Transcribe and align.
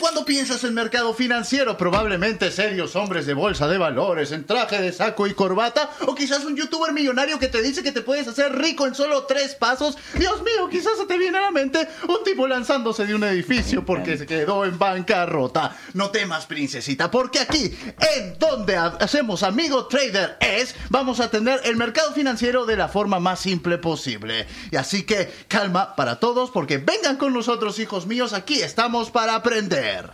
cuando 0.00 0.24
piensas 0.24 0.62
en 0.64 0.74
mercado 0.74 1.12
financiero? 1.14 1.76
Probablemente 1.76 2.50
serios 2.50 2.94
hombres 2.96 3.26
de 3.26 3.34
bolsa 3.34 3.66
de 3.66 3.76
valores 3.76 4.30
en 4.32 4.44
traje 4.44 4.80
de 4.80 4.92
saco 4.92 5.26
y 5.26 5.34
corbata 5.34 5.90
o 6.06 6.14
quizás 6.14 6.44
un 6.44 6.56
youtuber 6.56 6.92
millonario 6.92 7.38
que 7.38 7.48
te 7.48 7.60
dice 7.60 7.82
que 7.82 7.92
te 7.92 8.02
puedes 8.02 8.28
hacer 8.28 8.56
rico 8.56 8.86
en 8.86 8.94
solo 8.94 9.24
tres 9.24 9.54
pasos. 9.54 9.98
Dios 10.14 10.42
mío, 10.42 10.68
quizás 10.70 10.96
se 10.96 11.06
te 11.06 11.18
viene 11.18 11.38
a 11.38 11.42
la 11.42 11.50
mente 11.50 11.88
un 12.08 12.22
tipo 12.24 12.46
lanzándose 12.46 13.04
de 13.06 13.14
un 13.14 13.24
edificio 13.24 13.84
porque 13.84 14.16
se 14.16 14.26
quedó 14.26 14.64
en 14.64 14.78
bancarrota. 14.78 15.76
No 15.94 16.10
temas, 16.10 16.46
princesita, 16.46 17.10
porque 17.10 17.40
aquí, 17.40 17.76
en 18.16 18.38
donde 18.38 18.76
hacemos 18.76 19.42
amigo 19.42 19.86
trader 19.86 20.36
es, 20.40 20.74
vamos 20.88 21.20
a 21.20 21.30
tener 21.30 21.60
el 21.64 21.76
mercado 21.76 22.12
financiero 22.12 22.64
de 22.64 22.76
la 22.76 22.88
forma 22.88 23.18
más 23.18 23.40
simple 23.40 23.78
posible. 23.78 24.46
Y 24.70 24.76
así 24.76 25.02
que 25.02 25.32
calma 25.48 25.96
para 25.96 26.20
todos 26.20 26.50
porque 26.50 26.78
vengan 26.78 27.16
con 27.16 27.32
nosotros, 27.32 27.78
hijos 27.78 28.06
míos, 28.06 28.32
aquí 28.32 28.60
estamos 28.60 29.10
para 29.10 29.42
aprender. 29.48 30.10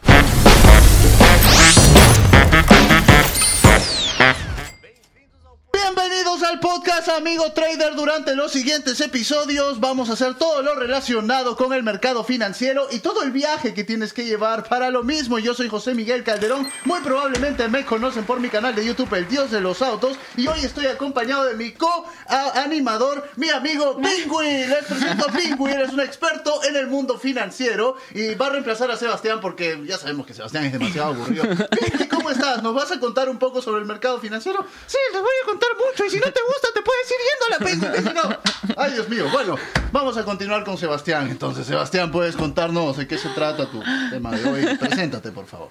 Bienvenidos 5.85 6.43
al 6.43 6.61
podcast 6.61 7.11
Amigo 7.11 7.53
Trader. 7.53 7.95
Durante 7.95 8.35
los 8.35 8.53
siguientes 8.53 8.99
episodios 9.03 9.81
vamos 9.81 10.09
a 10.09 10.15
hacer 10.15 10.35
todo 10.35 10.63
lo 10.63 10.75
relacionado 10.77 11.59
con 11.59 11.75
el 11.75 11.83
mercado 11.83 12.25
financiero 12.25 12.89
y 12.91 13.01
todo 13.01 13.23
el 13.23 13.33
viaje 13.33 13.75
que 13.75 13.85
tienes 13.85 14.15
que 14.15 14.25
llevar 14.25 14.67
para 14.67 14.89
lo 14.89 15.03
mismo. 15.03 15.39
Yo 15.39 15.53
soy 15.53 15.69
José 15.69 15.95
Miguel 15.95 16.25
Calderón. 16.25 16.67
Muy 16.87 17.01
probablemente 17.01 17.69
me 17.69 17.85
conocen 17.85 18.25
por 18.25 18.41
mi 18.41 18.49
canal 18.49 18.75
de 18.75 18.87
YouTube 18.87 19.13
El 19.13 19.29
Dios 19.29 19.51
de 19.51 19.61
los 19.61 19.83
Autos 19.83 20.17
y 20.39 20.47
hoy 20.47 20.61
estoy 20.61 20.87
acompañado 20.87 21.45
de 21.45 21.55
mi 21.55 21.73
co-animador, 21.73 23.29
mi 23.37 23.51
amigo 23.51 23.99
Pingüi. 23.99 24.67
Les 24.67 24.85
presento 24.87 25.29
a 25.29 25.33
Pingüi. 25.33 25.71
Él 25.71 25.83
es 25.83 25.93
un 25.93 26.01
experto 26.01 26.65
en 26.65 26.77
el 26.77 26.87
mundo 26.87 27.19
financiero 27.19 27.97
y 28.15 28.35
va 28.37 28.47
a 28.47 28.51
reemplazar 28.51 28.91
a 28.91 28.97
Sebastián 28.97 29.39
porque 29.43 29.79
ya 29.85 29.99
sabemos 29.99 30.27
que 30.27 30.33
Sebastián 30.33 30.65
es 30.65 30.73
demasiado 30.73 31.13
aburrido. 31.13 31.45
Pingüi, 31.71 32.09
¿cómo 32.09 32.31
estás? 32.31 32.63
¿Nos 32.63 32.75
vas 32.75 32.91
a 32.91 32.99
contar 32.99 33.29
un 33.29 33.39
poco 33.39 33.61
sobre 33.61 33.83
el 33.83 33.87
mercado 33.87 34.19
financiero? 34.19 34.65
Sí, 34.87 34.97
les 35.13 35.21
voy 35.21 35.31
a 35.43 35.47
contar 35.47 35.74
mucho 35.75 36.05
y 36.07 36.11
si 36.11 36.17
no 36.19 36.31
te 36.31 36.41
gusta 36.47 36.69
te 36.75 36.83
puedes 36.83 37.11
ir 37.11 37.17
yendo 37.29 37.45
a 37.47 38.29
la 38.29 38.43
Ay, 38.77 38.93
Dios 38.93 39.09
mío. 39.09 39.27
Bueno, 39.33 39.57
vamos 39.93 40.17
a 40.17 40.25
continuar 40.25 40.65
con 40.65 40.79
Sebastián. 40.79 41.29
Entonces, 41.31 41.67
Sebastián, 41.67 42.11
¿puedes 42.11 42.37
contarnos 42.37 42.97
de 42.97 43.07
qué 43.07 43.19
se 43.19 43.29
trata 43.31 43.71
tu 43.71 43.83
tema 44.11 44.33
de 44.33 44.45
hoy? 44.45 44.77
Preséntate, 44.77 45.31
por 45.33 45.47
favor. 45.47 45.71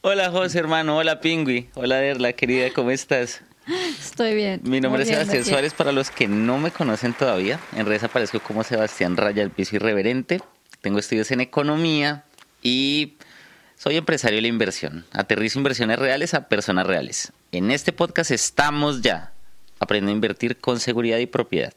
Hola, 0.00 0.30
José, 0.30 0.58
hermano. 0.58 0.96
Hola, 0.98 1.20
Pingui. 1.20 1.68
Hola, 1.74 1.96
Derla, 1.96 2.32
querida. 2.32 2.70
¿Cómo 2.74 2.90
estás? 2.90 3.42
Estoy 4.00 4.34
bien. 4.34 4.60
Mi 4.62 4.80
nombre 4.80 5.02
es 5.02 5.08
Sebastián 5.08 5.44
Suárez. 5.44 5.74
Para 5.74 5.92
los 5.92 6.10
que 6.10 6.28
no 6.28 6.58
me 6.58 6.70
conocen 6.70 7.12
todavía, 7.12 7.58
en 7.74 7.86
redes 7.86 8.04
aparezco 8.04 8.40
como 8.40 8.62
Sebastián 8.62 9.16
Raya, 9.16 9.42
el 9.42 9.50
piso 9.50 9.76
irreverente. 9.76 10.40
Tengo 10.80 10.98
estudios 10.98 11.30
en 11.32 11.40
economía 11.40 12.24
y 12.62 13.14
soy 13.76 13.96
empresario 13.96 14.36
de 14.36 14.42
la 14.42 14.48
inversión. 14.48 15.04
Aterrizo 15.12 15.58
inversiones 15.58 15.98
reales 15.98 16.34
a 16.34 16.48
personas 16.48 16.86
reales. 16.86 17.32
En 17.56 17.70
este 17.70 17.90
podcast 17.90 18.32
estamos 18.32 19.00
ya 19.00 19.32
aprendiendo 19.80 20.10
a 20.10 20.14
invertir 20.16 20.58
con 20.58 20.78
seguridad 20.78 21.16
y 21.16 21.24
propiedad. 21.24 21.72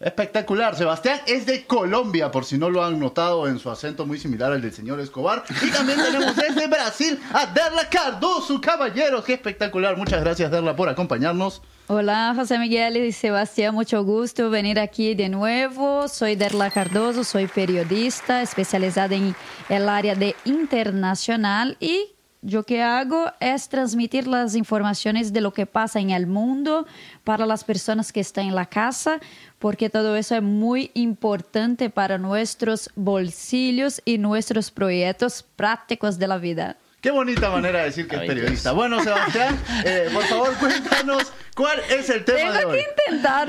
Espectacular. 0.00 0.74
Sebastián 0.74 1.20
es 1.26 1.44
de 1.44 1.66
Colombia, 1.66 2.30
por 2.30 2.46
si 2.46 2.56
no 2.56 2.70
lo 2.70 2.82
han 2.82 2.98
notado 2.98 3.46
en 3.46 3.58
su 3.58 3.70
acento 3.70 4.06
muy 4.06 4.18
similar 4.18 4.52
al 4.52 4.62
del 4.62 4.72
señor 4.72 4.98
Escobar. 5.00 5.44
Y 5.62 5.70
también 5.70 5.98
tenemos 6.02 6.34
desde 6.34 6.66
Brasil 6.66 7.20
a 7.34 7.44
Derla 7.44 7.90
Cardoso, 7.90 8.58
caballeros. 8.58 9.22
Qué 9.22 9.34
espectacular. 9.34 9.98
Muchas 9.98 10.22
gracias, 10.22 10.50
Derla, 10.50 10.74
por 10.74 10.88
acompañarnos. 10.88 11.60
Hola, 11.88 12.32
José 12.34 12.58
Miguel 12.58 12.96
y 12.96 13.12
Sebastián, 13.12 13.74
mucho 13.74 14.02
gusto 14.02 14.48
venir 14.48 14.80
aquí 14.80 15.14
de 15.14 15.28
nuevo. 15.28 16.08
Soy 16.08 16.36
Derla 16.36 16.70
Cardoso, 16.70 17.22
soy 17.22 17.48
periodista 17.48 18.40
especializada 18.40 19.14
en 19.14 19.36
el 19.68 19.90
área 19.90 20.14
de 20.14 20.34
internacional 20.46 21.76
y 21.80 22.15
yo 22.42 22.62
que 22.64 22.82
hago 22.82 23.32
es 23.40 23.68
transmitir 23.68 24.26
las 24.26 24.54
informaciones 24.54 25.32
de 25.32 25.40
lo 25.40 25.52
que 25.52 25.66
pasa 25.66 26.00
en 26.00 26.10
el 26.10 26.26
mundo 26.26 26.86
para 27.24 27.46
las 27.46 27.64
personas 27.64 28.12
que 28.12 28.20
están 28.20 28.46
en 28.46 28.54
la 28.54 28.66
casa, 28.66 29.20
porque 29.58 29.90
todo 29.90 30.16
eso 30.16 30.36
es 30.36 30.42
muy 30.42 30.90
importante 30.94 31.90
para 31.90 32.18
nuestros 32.18 32.90
bolsillos 32.94 34.00
y 34.04 34.18
nuestros 34.18 34.70
proyectos 34.70 35.44
prácticos 35.56 36.18
de 36.18 36.28
la 36.28 36.38
vida. 36.38 36.76
Qué 37.00 37.10
bonita 37.10 37.50
manera 37.50 37.80
de 37.80 37.84
decir 37.84 38.08
que 38.08 38.16
es 38.16 38.22
periodista. 38.22 38.72
Bueno, 38.72 39.00
Sebastián, 39.02 39.56
eh, 39.84 40.08
por 40.12 40.24
favor, 40.24 40.56
cuéntanos 40.56 41.32
cuál 41.54 41.78
es 41.88 42.10
el 42.10 42.24
tema 42.24 42.38
Tengo 42.38 42.52
de 42.52 42.64
hoy. 42.64 42.78
que 42.78 43.12
intentar. 43.12 43.48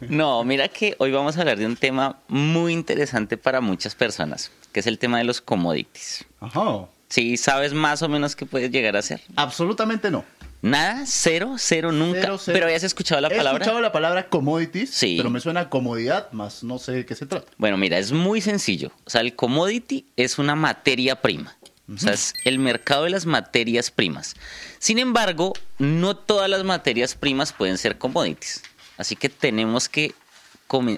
No, 0.08 0.44
mira 0.44 0.68
que 0.68 0.94
hoy 0.98 1.10
vamos 1.10 1.36
a 1.36 1.40
hablar 1.40 1.58
de 1.58 1.66
un 1.66 1.76
tema 1.76 2.18
muy 2.28 2.72
interesante 2.72 3.36
para 3.36 3.60
muchas 3.60 3.94
personas, 3.94 4.52
que 4.72 4.80
es 4.80 4.86
el 4.86 4.98
tema 4.98 5.18
de 5.18 5.24
los 5.24 5.40
commodities. 5.40 6.24
Ajá. 6.40 6.86
Sí, 7.10 7.36
¿sabes 7.36 7.74
más 7.74 8.02
o 8.02 8.08
menos 8.08 8.36
qué 8.36 8.46
puedes 8.46 8.70
llegar 8.70 8.96
a 8.96 9.02
ser? 9.02 9.20
Absolutamente 9.36 10.10
no. 10.10 10.24
Nada, 10.62 11.04
cero, 11.06 11.56
cero, 11.58 11.90
nunca. 11.90 12.36
Pero 12.46 12.66
habías 12.66 12.84
escuchado 12.84 13.20
la 13.20 13.28
palabra. 13.28 13.52
He 13.52 13.54
escuchado 13.54 13.80
la 13.80 13.92
palabra 13.92 14.28
commodities, 14.28 14.90
sí. 14.90 15.16
pero 15.16 15.28
me 15.28 15.40
suena 15.40 15.68
comodidad, 15.70 16.30
más 16.32 16.62
no 16.62 16.78
sé 16.78 16.92
de 16.92 17.06
qué 17.06 17.14
se 17.14 17.26
trata. 17.26 17.50
Bueno, 17.56 17.76
mira, 17.76 17.98
es 17.98 18.12
muy 18.12 18.40
sencillo. 18.40 18.92
O 19.04 19.10
sea, 19.10 19.22
el 19.22 19.34
commodity 19.34 20.06
es 20.16 20.38
una 20.38 20.54
materia 20.54 21.20
prima. 21.20 21.56
O 21.92 21.98
sea, 21.98 22.12
es 22.12 22.34
el 22.44 22.60
mercado 22.60 23.04
de 23.04 23.10
las 23.10 23.26
materias 23.26 23.90
primas. 23.90 24.36
Sin 24.78 25.00
embargo, 25.00 25.54
no 25.78 26.16
todas 26.16 26.48
las 26.48 26.62
materias 26.62 27.16
primas 27.16 27.52
pueden 27.52 27.76
ser 27.76 27.98
commodities. 27.98 28.62
Así 28.96 29.16
que 29.16 29.28
tenemos 29.28 29.88
que... 29.88 30.14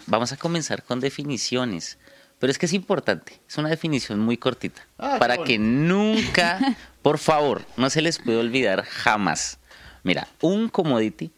Vamos 0.06 0.32
a 0.32 0.36
comenzar 0.36 0.82
con 0.82 1.00
definiciones. 1.00 1.96
Pero 2.42 2.50
es 2.50 2.58
que 2.58 2.66
es 2.66 2.72
importante. 2.72 3.38
Es 3.48 3.56
una 3.56 3.68
definición 3.68 4.18
muy 4.18 4.36
cortita. 4.36 4.84
Ah, 4.98 5.18
para 5.20 5.44
que 5.44 5.60
nunca, 5.60 6.58
por 7.00 7.18
favor, 7.18 7.64
no 7.76 7.88
se 7.88 8.02
les 8.02 8.18
puede 8.18 8.38
olvidar 8.38 8.82
jamás. 8.82 9.58
Mira, 10.02 10.26
un 10.40 10.68
commodity, 10.68 11.30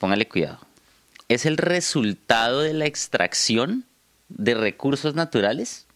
póngale 0.00 0.26
cuidado, 0.26 0.58
es 1.28 1.46
el 1.46 1.56
resultado 1.56 2.62
de 2.62 2.74
la 2.74 2.86
extracción 2.86 3.84
de 4.28 4.56
recursos 4.56 5.14
naturales, 5.14 5.86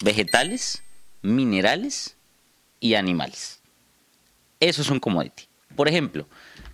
vegetales, 0.00 0.84
minerales 1.20 2.14
y 2.78 2.94
animales. 2.94 3.58
Eso 4.60 4.80
es 4.80 4.90
un 4.90 5.00
commodity. 5.00 5.48
Por 5.74 5.88
ejemplo, 5.88 6.28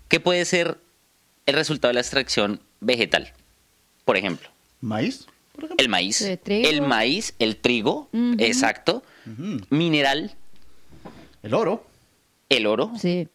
¿qué 0.08 0.20
puede 0.20 0.44
ser 0.44 0.78
el 1.46 1.54
resultado 1.54 1.88
de 1.88 1.94
la 1.94 2.00
extracción 2.00 2.60
vegetal? 2.80 3.32
Por 4.04 4.18
ejemplo. 4.18 4.50
¿Maíz? 4.82 5.26
El 5.78 5.88
maíz. 5.88 6.22
El 6.46 6.82
maíz, 6.82 7.34
el 7.38 7.56
trigo, 7.56 8.08
exacto. 8.38 9.02
Mineral. 9.70 10.34
El 11.42 11.54
oro. 11.54 11.86
El 12.48 12.66
oro. 12.66 12.92
Sí. 12.98 13.28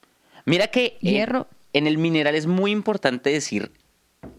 Mira 0.45 0.67
que 0.67 0.97
Hierro. 1.01 1.47
En, 1.73 1.87
el 1.87 1.97
mineral 1.97 2.35
es 2.35 2.47
muy 2.47 2.71
importante 2.71 3.29
decir 3.29 3.71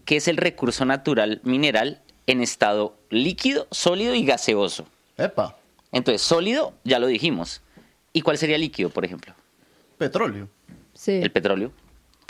que 0.05 0.17
es 0.17 0.27
el 0.27 0.37
recurso 0.37 0.85
natural 0.85 1.41
mineral 1.43 2.01
en 2.27 2.41
estado 2.41 2.95
líquido, 3.09 3.67
sólido 3.71 4.13
y 4.13 4.25
gaseoso. 4.25 4.85
Epa. 5.17 5.57
Entonces, 5.91 6.21
sólido, 6.21 6.73
ya 6.83 6.99
lo 6.99 7.07
dijimos. 7.07 7.61
¿Y 8.13 8.21
cuál 8.21 8.37
sería 8.37 8.57
líquido, 8.57 8.89
por 8.89 9.05
ejemplo? 9.05 9.33
Petróleo. 9.97 10.47
Sí. 10.93 11.13
El 11.13 11.31
petróleo. 11.31 11.71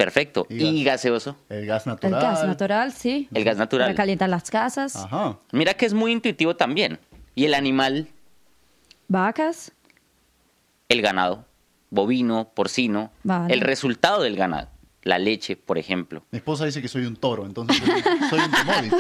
Perfecto. 0.03 0.45
¿Y, 0.49 0.83
gaseoso? 0.83 1.37
El 1.47 1.65
gas 1.65 1.87
natural. 1.87 2.13
El 2.13 2.19
gas 2.21 2.45
natural, 2.45 2.91
sí. 2.91 3.29
El 3.33 3.45
gas 3.45 3.55
natural. 3.55 3.87
Para 3.87 3.95
calentar 3.95 4.27
las 4.27 4.51
casas. 4.51 4.97
Ajá. 4.97 5.37
Mira 5.53 5.75
que 5.75 5.85
es 5.85 5.93
muy 5.93 6.11
intuitivo 6.11 6.57
también. 6.57 6.99
¿Y 7.35 7.45
el 7.45 7.53
animal? 7.53 8.09
Vacas. 9.07 9.71
El 10.89 11.01
ganado. 11.01 11.45
Bovino, 11.89 12.51
porcino. 12.53 13.11
El 13.47 13.61
resultado 13.61 14.21
del 14.23 14.35
ganado 14.35 14.72
la 15.03 15.19
leche, 15.19 15.55
por 15.55 15.77
ejemplo. 15.77 16.23
Mi 16.31 16.37
esposa 16.37 16.65
dice 16.65 16.81
que 16.81 16.87
soy 16.87 17.05
un 17.05 17.15
toro, 17.15 17.45
entonces 17.45 17.77
soy 18.29 18.39
un 18.39 18.51
commodity. 18.51 18.95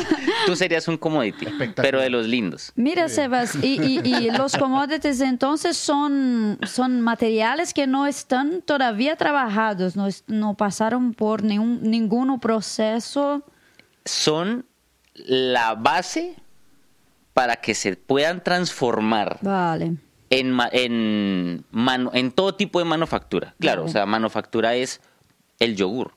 Tú 0.45 0.55
serías 0.55 0.87
un 0.87 0.97
commodity, 0.97 1.47
pero 1.75 2.01
de 2.01 2.09
los 2.09 2.27
lindos. 2.27 2.71
Mira, 2.75 3.07
Sebas, 3.09 3.55
y, 3.61 4.29
los 4.37 4.55
commodities 4.57 5.21
entonces 5.21 5.77
son, 5.77 6.59
son 6.67 7.01
materiales 7.01 7.73
que 7.73 7.87
no 7.87 8.05
están 8.05 8.61
todavía 8.61 9.15
trabajados, 9.15 9.95
no, 9.95 10.07
no 10.27 10.55
pasaron 10.55 11.13
por 11.13 11.43
ningún, 11.43 11.81
ningún 11.83 12.39
proceso. 12.39 13.43
Son 14.05 14.65
la 15.13 15.75
base 15.75 16.35
para 17.33 17.57
que 17.57 17.75
se 17.75 17.95
puedan 17.95 18.43
transformar. 18.43 19.39
Vale. 19.41 19.95
En, 20.29 20.57
en, 20.71 21.65
en 22.13 22.31
todo 22.31 22.55
tipo 22.55 22.79
de 22.79 22.85
manufactura. 22.85 23.53
Claro, 23.59 23.85
o 23.85 23.87
sea, 23.87 24.05
manufactura 24.07 24.73
es 24.73 24.99
el 25.63 25.75
yogur. 25.75 26.13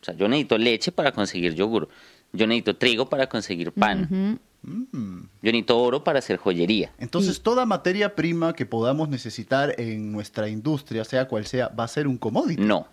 O 0.00 0.04
sea, 0.04 0.14
yo 0.14 0.28
necesito 0.28 0.58
leche 0.58 0.92
para 0.92 1.12
conseguir 1.12 1.54
yogur. 1.54 1.88
Yo 2.32 2.46
necesito 2.46 2.76
trigo 2.76 3.08
para 3.08 3.28
conseguir 3.28 3.72
pan. 3.72 4.38
Yo 4.62 5.18
necesito 5.42 5.78
oro 5.78 6.04
para 6.04 6.18
hacer 6.18 6.36
joyería. 6.36 6.92
Entonces, 6.98 7.40
toda 7.40 7.66
materia 7.66 8.14
prima 8.14 8.52
que 8.52 8.66
podamos 8.66 9.08
necesitar 9.08 9.74
en 9.78 10.12
nuestra 10.12 10.48
industria, 10.48 11.04
sea 11.04 11.26
cual 11.28 11.46
sea, 11.46 11.68
va 11.68 11.84
a 11.84 11.88
ser 11.88 12.06
un 12.06 12.18
commodity. 12.18 12.62
No. 12.62 12.86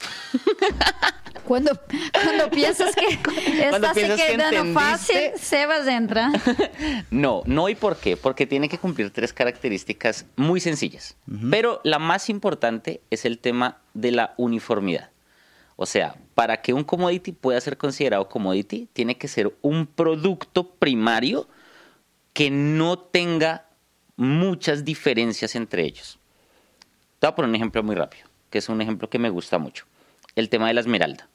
Cuando, 1.46 1.78
cuando 2.12 2.50
piensas 2.50 2.94
que 2.94 3.10
se 3.16 3.18
piensas 3.20 3.92
que 3.94 4.02
quedando 4.02 4.58
entendiste. 4.58 4.72
fácil, 4.72 5.30
Sebas 5.36 5.86
entra. 5.86 6.30
No, 7.10 7.42
no 7.46 7.68
y 7.68 7.74
por 7.74 7.96
qué. 7.96 8.16
Porque 8.16 8.46
tiene 8.46 8.68
que 8.68 8.78
cumplir 8.78 9.10
tres 9.10 9.32
características 9.32 10.26
muy 10.36 10.60
sencillas. 10.60 11.16
Pero 11.50 11.80
la 11.84 11.98
más 11.98 12.28
importante 12.28 13.00
es 13.10 13.24
el 13.24 13.38
tema 13.38 13.78
de 13.94 14.12
la 14.12 14.34
uniformidad. 14.36 15.10
O 15.76 15.86
sea, 15.86 16.16
para 16.34 16.62
que 16.62 16.72
un 16.72 16.84
commodity 16.84 17.32
pueda 17.32 17.60
ser 17.60 17.76
considerado 17.76 18.28
commodity, 18.28 18.88
tiene 18.92 19.16
que 19.16 19.28
ser 19.28 19.54
un 19.62 19.86
producto 19.86 20.68
primario 20.68 21.48
que 22.32 22.50
no 22.50 22.98
tenga 22.98 23.66
muchas 24.16 24.84
diferencias 24.84 25.54
entre 25.54 25.84
ellos. 25.84 26.18
Te 27.18 27.26
voy 27.26 27.32
a 27.32 27.36
poner 27.36 27.48
un 27.48 27.56
ejemplo 27.56 27.82
muy 27.82 27.94
rápido, 27.94 28.26
que 28.50 28.58
es 28.58 28.68
un 28.68 28.80
ejemplo 28.80 29.08
que 29.08 29.18
me 29.18 29.30
gusta 29.30 29.58
mucho. 29.58 29.86
El 30.36 30.48
tema 30.48 30.68
de 30.68 30.74
la 30.74 30.80
esmeralda. 30.80 31.28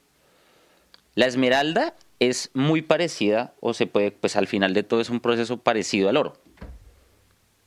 La 1.16 1.26
esmeralda 1.26 1.96
es 2.20 2.52
muy 2.54 2.82
parecida, 2.82 3.54
o 3.60 3.74
se 3.74 3.88
puede, 3.88 4.12
pues 4.12 4.36
al 4.36 4.48
final 4.48 4.74
de 4.74 4.84
todo 4.84 5.02
es 5.02 5.10
un 5.10 5.20
proceso 5.20 5.58
parecido 5.58 6.10
al 6.10 6.18
oro. 6.18 6.34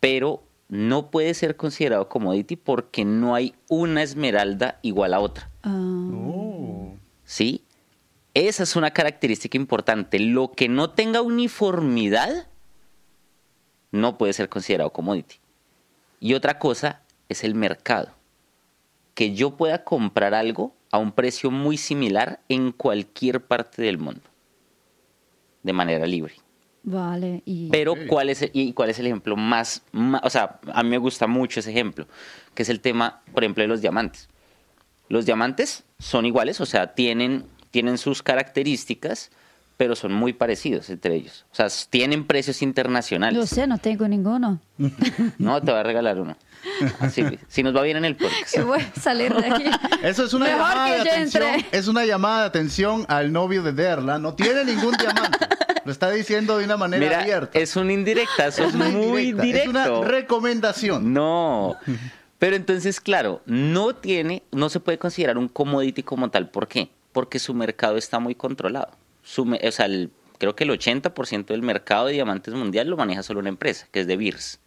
Pero 0.00 0.42
no 0.68 1.10
puede 1.10 1.34
ser 1.34 1.56
considerado 1.56 2.08
commodity 2.08 2.56
porque 2.56 3.04
no 3.04 3.34
hay 3.34 3.54
una 3.68 4.02
esmeralda 4.02 4.78
igual 4.82 5.14
a 5.14 5.20
otra. 5.20 5.50
Oh. 5.64 6.94
¿Sí? 7.24 7.64
Esa 8.34 8.62
es 8.62 8.76
una 8.76 8.92
característica 8.92 9.56
importante. 9.56 10.20
Lo 10.20 10.52
que 10.52 10.68
no 10.68 10.90
tenga 10.90 11.22
uniformidad 11.22 12.46
no 13.90 14.16
puede 14.16 14.32
ser 14.32 14.48
considerado 14.48 14.92
commodity. 14.92 15.36
Y 16.20 16.34
otra 16.34 16.58
cosa 16.58 17.02
es 17.28 17.42
el 17.42 17.56
mercado. 17.56 18.12
Que 19.14 19.34
yo 19.34 19.56
pueda 19.56 19.82
comprar 19.82 20.34
algo 20.34 20.74
a 20.92 20.98
un 20.98 21.12
precio 21.12 21.50
muy 21.50 21.76
similar 21.76 22.40
en 22.48 22.72
cualquier 22.72 23.40
parte 23.44 23.82
del 23.82 23.98
mundo. 23.98 24.22
De 25.62 25.72
manera 25.72 26.06
libre. 26.06 26.34
vale. 26.82 27.42
Y 27.44 27.68
Pero. 27.70 27.94
¿cuál 28.08 28.30
es, 28.30 28.40
el- 28.42 28.50
y 28.54 28.72
cuál 28.72 28.88
es 28.90 28.98
el 28.98 29.06
ejemplo 29.06 29.36
más, 29.36 29.82
ma- 29.92 30.20
O 30.24 30.30
sea, 30.30 30.58
a 30.72 30.82
mí 30.82 30.88
me 30.88 30.98
gusta 30.98 31.26
mucho 31.26 31.60
ese 31.60 31.70
ejemplo, 31.70 32.06
que 32.54 32.62
es 32.62 32.68
el 32.70 32.80
tema, 32.80 33.20
por 33.34 33.44
ejemplo, 33.44 33.62
de 33.62 33.68
los 33.68 33.82
diamantes. 33.82 34.28
Los 35.08 35.26
diamantes 35.26 35.84
son 35.98 36.24
iguales, 36.24 36.60
o 36.60 36.66
sea, 36.66 36.94
tienen, 36.94 37.44
tienen 37.70 37.98
sus 37.98 38.22
características, 38.22 39.30
pero 39.80 39.96
son 39.96 40.12
muy 40.12 40.34
parecidos 40.34 40.90
entre 40.90 41.14
ellos. 41.14 41.46
O 41.52 41.54
sea, 41.54 41.68
tienen 41.88 42.26
precios 42.26 42.60
Yo 42.60 42.66
internacionales. 42.66 43.48
sé, 43.48 43.66
no 43.66 43.78
tengo 43.78 44.06
ninguno. 44.06 44.60
No, 45.38 45.58
te 45.62 45.70
voy 45.70 45.80
a 45.80 45.82
regalar 45.82 46.20
uno. 46.20 46.36
Así, 46.98 47.24
si 47.48 47.62
nos 47.62 47.74
va 47.74 47.80
bien 47.80 47.96
en 47.96 48.04
el 48.04 48.14
podcast. 48.14 48.52
Que 48.54 48.60
voy 48.62 48.78
a 48.78 49.00
salir 49.00 49.32
de 49.34 49.46
aquí. 49.46 49.64
Eso 50.02 50.24
es 50.26 50.34
una 50.34 50.44
Mejor 50.44 50.58
llamada 50.60 50.84
que 50.84 50.90
de 50.90 50.96
yo 51.06 51.10
atención. 51.12 51.42
entre. 51.44 51.78
Es 51.78 51.88
una 51.88 52.04
llamada 52.04 52.40
de 52.42 52.46
atención 52.48 53.06
al 53.08 53.32
novio 53.32 53.62
de 53.62 53.72
Derla. 53.72 54.18
No 54.18 54.34
tiene 54.34 54.66
ningún 54.66 54.94
diamante. 54.98 55.46
Lo 55.86 55.92
está 55.92 56.10
diciendo 56.10 56.58
de 56.58 56.66
una 56.66 56.76
manera 56.76 57.02
Mira, 57.06 57.20
abierta. 57.22 57.58
es 57.58 57.74
un 57.74 57.90
indirectazo 57.90 58.64
Es 58.64 58.74
una 58.74 58.90
muy 58.90 59.28
indirecta, 59.30 59.42
directo. 59.70 59.80
Es 59.80 59.98
una 60.00 60.08
recomendación. 60.08 61.14
No. 61.14 61.74
Pero 62.38 62.54
entonces, 62.54 63.00
claro, 63.00 63.40
no 63.46 63.94
tiene, 63.94 64.42
no 64.52 64.68
se 64.68 64.78
puede 64.78 64.98
considerar 64.98 65.38
un 65.38 65.48
commodity 65.48 66.02
como 66.02 66.28
tal. 66.28 66.50
¿Por 66.50 66.68
qué? 66.68 66.90
Porque 67.12 67.38
su 67.38 67.54
mercado 67.54 67.96
está 67.96 68.18
muy 68.18 68.34
controlado. 68.34 68.90
Su 69.30 69.42
o 69.62 69.70
sea, 69.70 69.86
el- 69.86 70.10
creo 70.38 70.56
que 70.56 70.64
el 70.64 70.70
80% 70.70 71.46
del 71.54 71.62
mercado 71.62 72.06
de 72.06 72.14
diamantes 72.14 72.52
mundial 72.54 72.88
lo 72.88 72.96
maneja 72.96 73.22
solo 73.22 73.38
una 73.38 73.48
empresa, 73.48 73.86
que 73.92 74.00
es 74.00 74.08
de 74.08 74.16
Beers. 74.16 74.58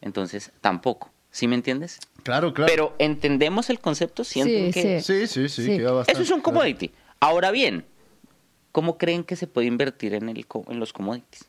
Entonces, 0.00 0.50
tampoco. 0.60 1.12
¿Sí 1.30 1.46
me 1.48 1.54
entiendes? 1.54 1.98
Claro, 2.24 2.52
claro. 2.54 2.70
Pero 2.72 2.94
entendemos 2.98 3.70
el 3.70 3.78
concepto 3.80 4.22
Sí, 4.24 4.42
que 4.72 5.00
sí, 5.00 5.26
sí, 5.26 5.48
sí, 5.48 5.64
Sí. 5.64 5.76
queda 5.78 5.92
bastante 5.92 6.12
eso 6.12 6.22
es 6.22 6.30
un 6.30 6.40
claro. 6.42 6.58
commodity. 6.58 6.90
Ahora 7.20 7.50
bien, 7.52 7.84
¿cómo 8.72 8.98
creen 8.98 9.22
que 9.24 9.36
se 9.36 9.46
puede 9.46 9.66
invertir 9.68 10.14
en, 10.14 10.28
el, 10.28 10.46
co- 10.46 10.64
en 10.68 10.78
los 10.80 10.92
commodities? 10.92 11.48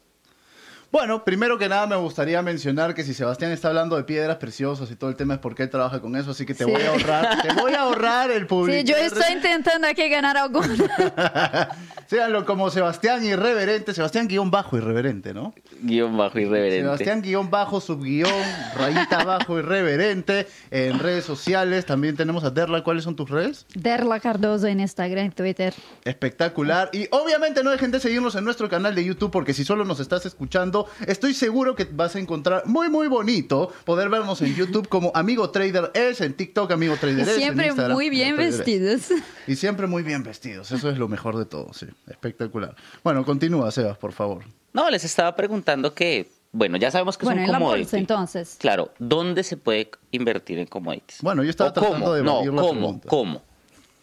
Bueno, 0.95 1.25
primero 1.25 1.57
que 1.57 1.67
nada 1.67 1.87
me 1.87 1.97
gustaría 1.97 2.41
mencionar 2.41 2.93
que 2.95 3.03
si 3.03 3.13
Sebastián 3.13 3.51
está 3.51 3.67
hablando 3.67 3.97
de 3.97 4.05
piedras 4.05 4.37
preciosas 4.37 4.89
y 4.91 4.95
todo 4.95 5.09
el 5.09 5.17
tema 5.17 5.33
es 5.33 5.41
porque 5.41 5.63
él 5.63 5.69
trabaja 5.69 5.99
con 5.99 6.15
eso, 6.15 6.31
así 6.31 6.45
que 6.45 6.53
te 6.53 6.63
Sí. 6.63 6.71
voy 6.71 6.83
a 6.83 6.91
ahorrar, 6.91 7.41
te 7.41 7.53
voy 7.53 7.73
a 7.73 7.81
ahorrar 7.81 8.31
el 8.31 8.47
público. 8.47 8.77
Sí, 8.79 8.85
yo 8.85 8.95
estoy 8.95 9.33
intentando 9.33 9.89
aquí 9.89 10.07
ganar 10.07 10.37
alguno. 10.37 10.73
Síganlo 12.07 12.45
como 12.45 12.69
Sebastián 12.69 13.25
Irreverente, 13.25 13.93
Sebastián 13.93 14.27
guion 14.29 14.51
bajo 14.51 14.77
irreverente, 14.77 15.33
¿no? 15.33 15.53
Guión 15.81 16.15
bajo 16.15 16.39
irreverente. 16.39 16.83
Sebastián 16.83 17.21
guion 17.21 17.49
bajo, 17.49 17.81
subguión, 17.81 18.31
rayita 18.77 19.21
abajo 19.21 19.59
irreverente. 19.59 20.47
En 20.71 20.99
redes 20.99 21.25
sociales 21.25 21.85
también 21.85 22.15
tenemos 22.15 22.43
a 22.45 22.51
Derla. 22.51 22.83
¿Cuáles 22.83 23.03
son 23.03 23.15
tus 23.17 23.29
redes? 23.29 23.65
Derla 23.73 24.19
Cardoso 24.21 24.67
en 24.67 24.79
Instagram, 24.79 25.31
Twitter. 25.31 25.73
Espectacular. 26.05 26.89
Y 26.93 27.07
obviamente 27.11 27.63
no 27.63 27.71
dejen 27.71 27.91
de 27.91 27.99
seguirnos 27.99 28.35
en 28.35 28.45
nuestro 28.45 28.69
canal 28.69 28.93
de 28.95 29.03
YouTube 29.03 29.31
porque 29.31 29.53
si 29.53 29.65
solo 29.65 29.83
nos 29.83 29.99
estás 29.99 30.25
escuchando, 30.27 30.84
estoy 31.07 31.33
seguro 31.33 31.75
que 31.75 31.85
vas 31.85 32.15
a 32.15 32.19
encontrar 32.19 32.63
muy 32.65 32.89
muy 32.89 33.07
bonito 33.07 33.71
poder 33.85 34.09
vernos 34.09 34.41
en 34.41 34.55
YouTube 34.55 34.87
como 34.87 35.11
Amigo 35.15 35.49
Trader 35.49 35.91
es, 35.93 36.21
en 36.21 36.33
TikTok 36.33 36.71
Amigo 36.71 36.95
Trader 36.97 37.19
Y 37.19 37.21
es. 37.21 37.27
en 37.29 37.35
siempre 37.35 37.67
Instagram, 37.67 37.93
muy 37.93 38.09
bien 38.09 38.37
vestidos. 38.37 39.09
Y 39.47 39.55
siempre 39.55 39.87
muy 39.87 40.03
bien 40.03 40.23
vestidos. 40.23 40.71
Eso 40.71 40.89
es 40.89 40.97
lo 40.97 41.07
mejor 41.07 41.37
de 41.37 41.45
todo, 41.45 41.73
sí. 41.73 41.85
Espectacular. 42.09 42.75
Bueno, 43.03 43.23
continúa, 43.25 43.71
Sebas, 43.71 43.97
por 43.97 44.11
favor. 44.13 44.43
No, 44.73 44.89
les 44.89 45.03
estaba 45.05 45.35
preguntando 45.35 45.93
que, 45.93 46.29
bueno, 46.51 46.77
ya 46.77 46.91
sabemos 46.91 47.17
que 47.17 47.25
Bueno, 47.25 47.41
es 47.41 47.45
en 47.45 47.49
un 47.49 47.53
la 47.53 47.59
commodity. 47.59 47.83
bolsa 47.83 47.97
entonces. 47.97 48.55
Claro, 48.59 48.91
¿dónde 48.99 49.43
se 49.43 49.55
puede 49.57 49.89
invertir 50.11 50.59
en 50.59 50.67
commodities? 50.67 51.21
Bueno, 51.21 51.43
yo 51.43 51.49
estaba 51.49 51.69
¿O 51.69 51.73
tratando 51.73 51.99
cómo? 51.99 52.13
de 52.13 52.23
No, 52.23 52.43
la 52.45 52.61
¿cómo? 52.61 52.71
pregunta. 52.71 53.07
¿Cómo? 53.09 53.41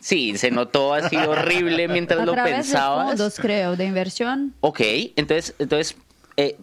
Sí, 0.01 0.37
se 0.37 0.51
notó 0.51 0.95
así 0.95 1.15
horrible 1.29 1.87
mientras 1.89 2.21
A 2.21 2.25
lo 2.25 2.33
través 2.33 2.71
de 2.73 2.77
fondos, 2.79 3.37
creo, 3.39 3.77
de 3.77 3.85
inversión. 3.85 4.55
Ok, 4.61 4.81
entonces, 5.17 5.55
entonces 5.59 5.97
eh, 6.37 6.57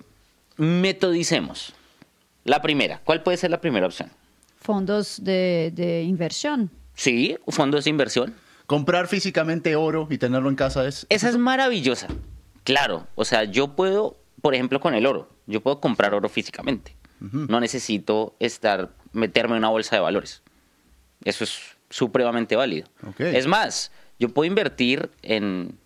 metodicemos. 0.59 1.73
La 2.43 2.61
primera, 2.61 3.01
¿cuál 3.03 3.23
puede 3.23 3.37
ser 3.37 3.49
la 3.49 3.61
primera 3.61 3.87
opción? 3.87 4.11
Fondos 4.59 5.23
de, 5.23 5.71
de 5.73 6.03
inversión. 6.03 6.69
Sí, 6.93 7.37
fondos 7.47 7.85
de 7.85 7.89
inversión. 7.89 8.35
Comprar 8.65 9.07
físicamente 9.07 9.75
oro 9.75 10.07
y 10.11 10.17
tenerlo 10.17 10.49
en 10.49 10.55
casa 10.55 10.87
es... 10.87 11.07
Esa 11.09 11.29
es 11.29 11.37
maravillosa. 11.37 12.07
Claro, 12.63 13.07
o 13.15 13.25
sea, 13.25 13.45
yo 13.45 13.75
puedo, 13.75 14.17
por 14.41 14.53
ejemplo, 14.53 14.79
con 14.79 14.93
el 14.93 15.05
oro, 15.07 15.29
yo 15.47 15.61
puedo 15.61 15.79
comprar 15.79 16.13
oro 16.13 16.29
físicamente. 16.29 16.95
No 17.19 17.59
necesito 17.59 18.35
estar, 18.39 18.91
meterme 19.11 19.53
en 19.53 19.59
una 19.59 19.69
bolsa 19.69 19.95
de 19.95 20.01
valores. 20.01 20.41
Eso 21.25 21.43
es 21.43 21.59
supremamente 21.89 22.55
válido. 22.55 22.87
Es 23.17 23.47
más, 23.47 23.91
yo 24.19 24.29
puedo 24.29 24.47
invertir 24.47 25.09
en, 25.21 25.77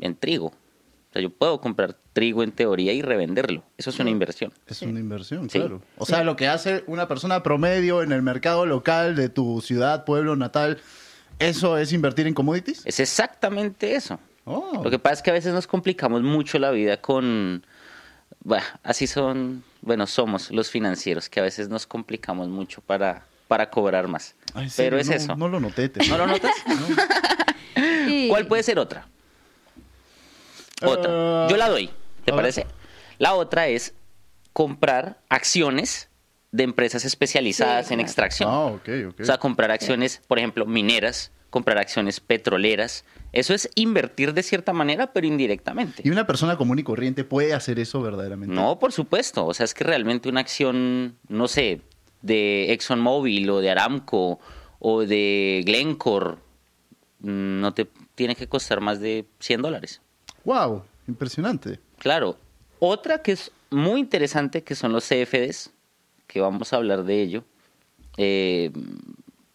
en 0.00 0.16
trigo. 0.16 0.52
O 1.14 1.16
sea, 1.16 1.22
yo 1.22 1.30
puedo 1.30 1.60
comprar 1.60 1.96
trigo 2.12 2.42
en 2.42 2.50
teoría 2.50 2.92
y 2.92 3.00
revenderlo. 3.00 3.62
Eso 3.78 3.90
es 3.90 3.98
una 4.00 4.10
inversión. 4.10 4.52
Es 4.66 4.82
una 4.82 4.98
inversión, 4.98 5.48
Sí. 5.48 5.60
claro. 5.60 5.80
O 5.96 6.06
sea, 6.06 6.24
lo 6.24 6.34
que 6.34 6.48
hace 6.48 6.82
una 6.88 7.06
persona 7.06 7.44
promedio 7.44 8.02
en 8.02 8.10
el 8.10 8.20
mercado 8.20 8.66
local 8.66 9.14
de 9.14 9.28
tu 9.28 9.60
ciudad, 9.60 10.04
pueblo 10.04 10.34
natal, 10.34 10.78
¿eso 11.38 11.78
es 11.78 11.92
invertir 11.92 12.26
en 12.26 12.34
commodities? 12.34 12.82
Es 12.84 12.98
exactamente 12.98 13.94
eso. 13.94 14.18
Oh. 14.44 14.80
Lo 14.82 14.90
que 14.90 14.98
pasa 14.98 15.14
es 15.14 15.22
que 15.22 15.30
a 15.30 15.34
veces 15.34 15.52
nos 15.54 15.68
complicamos 15.68 16.22
mucho 16.22 16.58
la 16.58 16.72
vida 16.72 16.96
con... 17.00 17.64
Bueno, 18.42 18.64
así 18.82 19.06
son, 19.06 19.62
bueno, 19.82 20.08
somos 20.08 20.50
los 20.50 20.68
financieros, 20.68 21.28
que 21.28 21.38
a 21.38 21.44
veces 21.44 21.68
nos 21.68 21.86
complicamos 21.86 22.48
mucho 22.48 22.80
para, 22.82 23.24
para 23.46 23.70
cobrar 23.70 24.08
más. 24.08 24.34
Ay, 24.52 24.68
Pero 24.76 24.96
serio, 24.96 24.98
es 24.98 25.08
no, 25.08 25.14
eso. 25.14 25.36
No 25.36 25.48
lo 25.48 25.60
noté. 25.60 25.88
te- 25.90 26.04
¿No 26.08 26.18
lo 26.18 26.26
notas? 26.26 26.50
¿Cuál 28.28 28.46
puede 28.48 28.62
ser 28.64 28.78
otra? 28.80 29.06
Otra. 30.86 31.10
Eh, 31.12 31.46
Yo 31.50 31.56
la 31.56 31.68
doy, 31.68 31.86
¿te 32.24 32.32
a 32.32 32.34
ver. 32.34 32.42
parece? 32.42 32.66
La 33.18 33.34
otra 33.34 33.68
es 33.68 33.94
comprar 34.52 35.18
acciones 35.28 36.08
de 36.52 36.62
empresas 36.64 37.04
especializadas 37.04 37.88
Sí, 37.88 37.94
en 37.94 37.98
claro. 37.98 38.06
extracción. 38.06 38.48
Ah, 38.50 38.64
ok, 38.66 38.88
ok. 39.10 39.20
O 39.20 39.24
sea, 39.24 39.38
comprar 39.38 39.70
acciones, 39.70 40.22
por 40.28 40.38
ejemplo, 40.38 40.66
mineras, 40.66 41.32
comprar 41.50 41.78
acciones 41.78 42.20
petroleras. 42.20 43.04
Eso 43.32 43.52
es 43.54 43.68
invertir 43.74 44.32
de 44.34 44.42
cierta 44.44 44.72
manera, 44.72 45.12
pero 45.12 45.26
indirectamente. 45.26 46.02
¿Y 46.04 46.10
una 46.10 46.26
persona 46.26 46.56
común 46.56 46.78
y 46.78 46.84
corriente 46.84 47.24
puede 47.24 47.52
hacer 47.54 47.80
eso 47.80 48.00
verdaderamente? 48.00 48.54
No, 48.54 48.78
por 48.78 48.92
supuesto. 48.92 49.44
O 49.46 49.54
sea, 49.54 49.64
es 49.64 49.74
que 49.74 49.82
realmente 49.82 50.28
una 50.28 50.40
acción, 50.40 51.16
no 51.28 51.48
sé, 51.48 51.80
de 52.22 52.72
ExxonMobil 52.72 53.50
o 53.50 53.60
de 53.60 53.70
Aramco 53.70 54.38
o 54.78 55.00
de 55.04 55.62
Glencore 55.66 56.36
mm, 57.20 57.60
no 57.60 57.74
te 57.74 57.88
tiene 58.14 58.36
que 58.36 58.46
costar 58.48 58.80
más 58.80 59.00
de 59.00 59.24
100 59.40 59.62
dólares. 59.62 60.00
¡Wow! 60.44 60.82
Impresionante. 61.08 61.80
Claro. 61.98 62.36
Otra 62.78 63.22
que 63.22 63.32
es 63.32 63.50
muy 63.70 64.00
interesante, 64.00 64.62
que 64.62 64.74
son 64.74 64.92
los 64.92 65.04
CFDs, 65.08 65.70
que 66.26 66.40
vamos 66.40 66.72
a 66.72 66.76
hablar 66.76 67.04
de 67.04 67.22
ello. 67.22 67.44
Eh, 68.16 68.70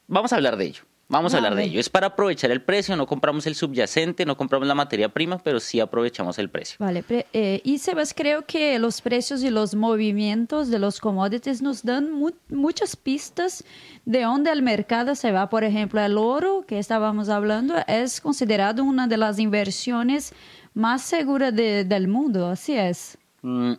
vamos 0.08 0.34
a 0.34 0.36
hablar 0.38 0.58
de 0.58 0.66
ello. 0.66 0.84
Vamos 1.12 1.34
a 1.34 1.38
hablar 1.38 1.56
de 1.56 1.64
ello. 1.64 1.80
Es 1.80 1.90
para 1.90 2.06
aprovechar 2.06 2.52
el 2.52 2.62
precio, 2.62 2.96
no 2.96 3.08
compramos 3.08 3.48
el 3.48 3.56
subyacente, 3.56 4.28
no 4.28 4.38
compramos 4.38 4.68
la 4.68 4.76
materia 4.76 5.10
prima, 5.10 5.40
pero 5.40 5.60
sí 5.60 5.80
aprovechamos 5.80 6.38
el 6.38 6.52
precio. 6.52 6.76
Vale, 6.80 7.04
eh, 7.34 7.62
y 7.64 7.80
Sebas, 7.80 8.14
creo 8.14 8.46
que 8.46 8.78
los 8.78 9.02
precios 9.02 9.42
y 9.42 9.50
los 9.50 9.74
movimientos 9.74 10.70
de 10.70 10.78
los 10.78 11.00
commodities 11.00 11.64
nos 11.64 11.82
dan 11.82 12.12
mu- 12.12 12.30
muchas 12.50 12.96
pistas 12.96 13.64
de 14.06 14.22
dónde 14.22 14.52
el 14.52 14.62
mercado 14.62 15.16
se 15.16 15.32
va. 15.32 15.50
Por 15.50 15.64
ejemplo, 15.64 16.00
el 16.00 16.16
oro 16.16 16.64
que 16.68 16.78
estábamos 16.78 17.28
hablando 17.30 17.74
es 17.88 18.22
considerado 18.22 18.84
una 18.84 19.08
de 19.08 19.18
las 19.18 19.40
inversiones 19.40 20.34
más 20.74 21.02
seguras 21.02 21.56
de- 21.56 21.84
del 21.84 22.08
mundo, 22.08 22.48
así 22.48 22.76
es. 22.78 23.18
Mm. 23.42 23.74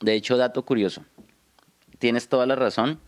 De 0.00 0.14
hecho, 0.14 0.36
dato 0.36 0.64
curioso. 0.64 1.04
Tienes 1.98 2.28
toda 2.28 2.46
la 2.46 2.56
razón. 2.56 2.98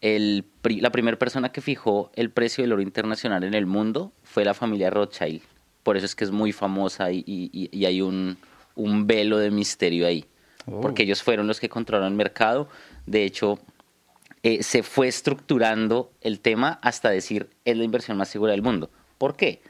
El 0.00 0.44
la 0.62 0.90
primera 0.90 1.18
persona 1.18 1.50
que 1.50 1.60
fijó 1.60 2.10
el 2.14 2.30
precio 2.30 2.62
del 2.62 2.72
oro 2.72 2.82
internacional 2.82 3.42
en 3.44 3.54
el 3.54 3.66
mundo 3.66 4.12
fue 4.22 4.44
la 4.44 4.54
familia 4.54 4.90
Rothschild. 4.90 5.40
Por 5.82 5.96
eso 5.96 6.04
es 6.06 6.14
que 6.14 6.24
es 6.24 6.30
muy 6.30 6.52
famosa 6.52 7.10
y, 7.10 7.24
y- 7.26 7.68
y 7.72 7.84
hay 7.86 8.02
un, 8.02 8.36
un 8.74 9.06
velo 9.06 9.38
de 9.38 9.50
misterio 9.50 10.06
ahí. 10.06 10.26
Oh. 10.66 10.80
Porque 10.82 11.04
ellos 11.04 11.22
fueron 11.22 11.46
los 11.46 11.58
que 11.58 11.68
controlaron 11.70 12.12
el 12.12 12.16
mercado. 12.16 12.68
De 13.06 13.24
hecho, 13.24 13.58
eh, 14.42 14.62
se 14.62 14.82
fue 14.82 15.08
estructurando 15.08 16.12
el 16.20 16.40
tema 16.40 16.78
hasta 16.82 17.08
decir 17.10 17.48
es 17.64 17.76
la 17.76 17.84
inversión 17.84 18.18
más 18.18 18.28
segura 18.28 18.52
del 18.52 18.62
mundo. 18.62 18.90
¿Por 19.16 19.34
qué? 19.34 19.62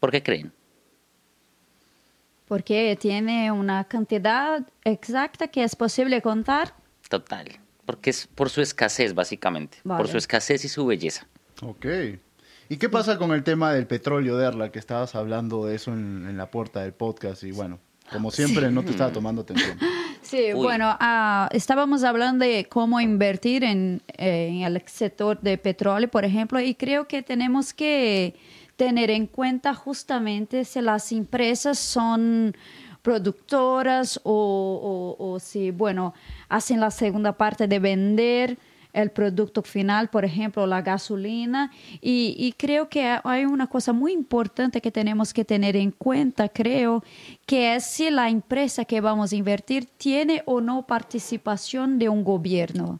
¿Por 0.00 0.10
qué 0.10 0.22
creen? 0.22 0.52
Porque 2.52 2.98
tiene 3.00 3.50
una 3.50 3.84
cantidad 3.84 4.62
exacta 4.84 5.48
que 5.48 5.64
es 5.64 5.74
posible 5.74 6.20
contar. 6.20 6.74
Total. 7.08 7.48
Porque 7.86 8.10
es 8.10 8.26
por 8.26 8.50
su 8.50 8.60
escasez, 8.60 9.14
básicamente. 9.14 9.78
Por 9.84 10.06
su 10.06 10.18
escasez 10.18 10.62
y 10.66 10.68
su 10.68 10.84
belleza. 10.84 11.26
Ok. 11.62 11.86
¿Y 12.68 12.76
qué 12.76 12.90
pasa 12.90 13.16
con 13.16 13.32
el 13.32 13.42
tema 13.42 13.72
del 13.72 13.86
petróleo, 13.86 14.36
Derla, 14.36 14.70
que 14.70 14.78
estabas 14.78 15.14
hablando 15.14 15.64
de 15.64 15.76
eso 15.76 15.94
en, 15.94 16.26
en 16.28 16.36
la 16.36 16.50
puerta 16.50 16.82
del 16.82 16.92
podcast? 16.92 17.42
Y 17.42 17.52
bueno, 17.52 17.78
como 18.12 18.30
siempre, 18.30 18.70
no 18.70 18.82
te 18.82 18.90
estaba 18.90 19.10
tomando 19.10 19.40
atención. 19.40 19.78
Sí, 20.22 20.54
Uy. 20.54 20.62
bueno, 20.62 20.96
ah, 21.00 21.48
estábamos 21.52 22.04
hablando 22.04 22.44
de 22.44 22.66
cómo 22.66 23.00
invertir 23.00 23.64
en, 23.64 24.02
eh, 24.16 24.48
en 24.50 24.62
el 24.62 24.80
sector 24.86 25.40
de 25.40 25.58
petróleo, 25.58 26.08
por 26.08 26.24
ejemplo, 26.24 26.60
y 26.60 26.76
creo 26.76 27.08
que 27.08 27.22
tenemos 27.22 27.74
que 27.74 28.36
tener 28.82 29.10
en 29.10 29.28
cuenta 29.28 29.74
justamente 29.74 30.64
si 30.64 30.80
las 30.80 31.12
empresas 31.12 31.78
son 31.78 32.52
productoras 33.00 34.20
o, 34.24 35.38
si, 35.40 35.70
bueno, 35.70 36.14
hacen 36.48 36.80
la 36.80 36.90
segunda 36.90 37.32
parte 37.32 37.68
de 37.68 37.78
vender 37.78 38.58
el 38.92 39.12
producto 39.12 39.62
final, 39.62 40.10
por 40.10 40.24
ejemplo, 40.24 40.66
la 40.66 40.82
gasolina. 40.82 41.70
Y, 42.00 42.34
y 42.36 42.54
creo 42.54 42.88
que 42.88 43.20
hay 43.22 43.44
una 43.44 43.68
cosa 43.68 43.92
muy 43.92 44.12
importante 44.12 44.80
que 44.80 44.90
tenemos 44.90 45.32
que 45.32 45.44
tener 45.44 45.76
en 45.76 45.92
cuenta, 45.92 46.48
creo, 46.48 47.04
que 47.46 47.76
es 47.76 47.84
si 47.84 48.10
la 48.10 48.30
empresa 48.30 48.84
que 48.84 49.00
vamos 49.00 49.32
a 49.32 49.36
invertir 49.36 49.86
tiene 49.96 50.42
o 50.44 50.60
no 50.60 50.88
participación 50.88 52.00
de 52.00 52.08
un 52.08 52.24
gobierno. 52.24 52.98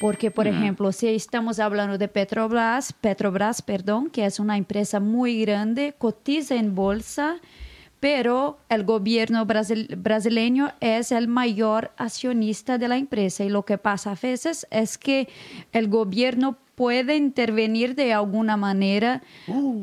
Porque, 0.00 0.30
por 0.30 0.46
ejemplo, 0.46 0.92
si 0.92 1.08
estamos 1.08 1.58
hablando 1.60 1.98
de 1.98 2.08
Petrobras, 2.08 2.94
Petrobras, 2.94 3.60
perdón, 3.60 4.08
que 4.08 4.24
es 4.24 4.40
una 4.40 4.56
empresa 4.56 4.98
muy 4.98 5.42
grande, 5.42 5.94
cotiza 5.98 6.54
en 6.54 6.74
bolsa, 6.74 7.36
pero 8.00 8.56
el 8.70 8.84
gobierno 8.84 9.44
brasil- 9.44 9.94
brasileño 9.98 10.72
es 10.80 11.12
el 11.12 11.28
mayor 11.28 11.90
accionista 11.98 12.78
de 12.78 12.88
la 12.88 12.96
empresa. 12.96 13.44
Y 13.44 13.50
lo 13.50 13.66
que 13.66 13.76
pasa 13.76 14.12
a 14.12 14.18
veces 14.20 14.66
es 14.70 14.96
que 14.96 15.28
el 15.72 15.88
gobierno 15.88 16.56
puede 16.80 17.14
intervenir 17.14 17.94
de 17.94 18.14
alguna 18.14 18.56
manera 18.56 19.22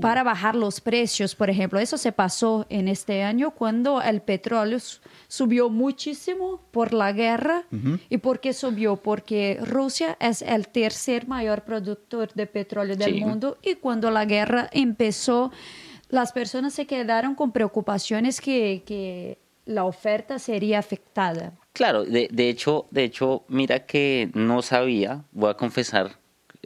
para 0.01 0.23
bajar 0.23 0.55
los 0.55 0.81
precios, 0.81 1.35
por 1.35 1.47
ejemplo. 1.47 1.77
Eso 1.79 1.95
se 1.95 2.11
pasó 2.11 2.65
en 2.69 2.87
este 2.87 3.21
año 3.21 3.51
cuando 3.51 4.01
el 4.01 4.19
petróleo 4.23 4.79
su- 4.79 4.99
subió 5.27 5.69
muchísimo 5.69 6.59
por 6.71 6.93
la 6.95 7.11
guerra. 7.13 7.65
¿Y 8.09 8.17
por 8.17 8.39
qué 8.39 8.51
subió? 8.51 8.95
Porque 8.95 9.59
Rusia 9.61 10.17
es 10.19 10.41
el 10.41 10.69
tercer 10.69 11.27
mayor 11.27 11.61
productor 11.61 12.33
de 12.33 12.47
petróleo 12.47 12.95
del 12.95 13.13
Sí. 13.13 13.19
mundo 13.21 13.59
y 13.61 13.75
cuando 13.75 14.09
la 14.09 14.25
guerra 14.25 14.67
empezó, 14.71 15.51
las 16.09 16.31
personas 16.31 16.73
se 16.73 16.87
quedaron 16.87 17.35
con 17.35 17.51
preocupaciones 17.51 18.41
que, 18.41 18.81
que 18.87 19.37
la 19.67 19.83
oferta 19.85 20.39
sería 20.39 20.79
afectada. 20.79 21.53
Claro, 21.73 22.05
de, 22.05 22.27
de 22.31 22.49
hecho, 22.49 22.87
de 22.89 23.03
hecho, 23.03 23.43
mira 23.49 23.85
que 23.85 24.31
no 24.33 24.63
sabía, 24.63 25.25
voy 25.31 25.51
a 25.51 25.53
confesar, 25.53 26.17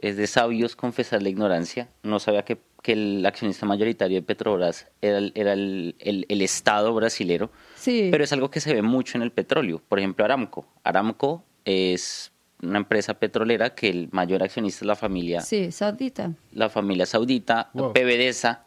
es 0.02 0.16
de 0.16 0.26
sabios 0.26 0.76
confesar 0.76 1.22
la 1.22 1.28
ignorancia, 1.30 1.88
no 2.02 2.18
sabía 2.18 2.44
que, 2.44 2.58
que 2.82 2.92
el 2.92 3.24
accionista 3.24 3.64
mayoritario 3.66 4.16
de 4.18 4.22
Petrobras 4.22 4.88
era, 5.00 5.18
el, 5.18 5.32
era 5.36 5.52
el, 5.54 5.94
el- 6.00 6.26
el 6.28 6.42
Estado 6.42 6.92
brasilero, 6.92 7.50
Sí. 7.76 8.08
pero 8.10 8.24
es 8.24 8.32
algo 8.32 8.50
que 8.50 8.60
se 8.60 8.74
ve 8.74 8.82
mucho 8.82 9.16
en 9.16 9.22
el 9.22 9.30
petróleo. 9.30 9.80
Por 9.88 9.98
ejemplo, 10.00 10.24
Aramco. 10.24 10.66
Aramco 10.82 11.44
es 11.64 12.32
una 12.60 12.78
empresa 12.78 13.14
petrolera 13.14 13.74
que 13.76 13.88
el 13.88 14.08
mayor 14.12 14.42
accionista 14.42 14.80
es 14.84 14.86
la 14.86 14.96
familia, 14.96 15.40
Sí, 15.40 15.70
saudita. 15.72 16.32
la 16.52 16.68
familia 16.68 17.06
saudita, 17.06 17.70
Wow. 17.72 17.92
PBDSA, 17.92 18.64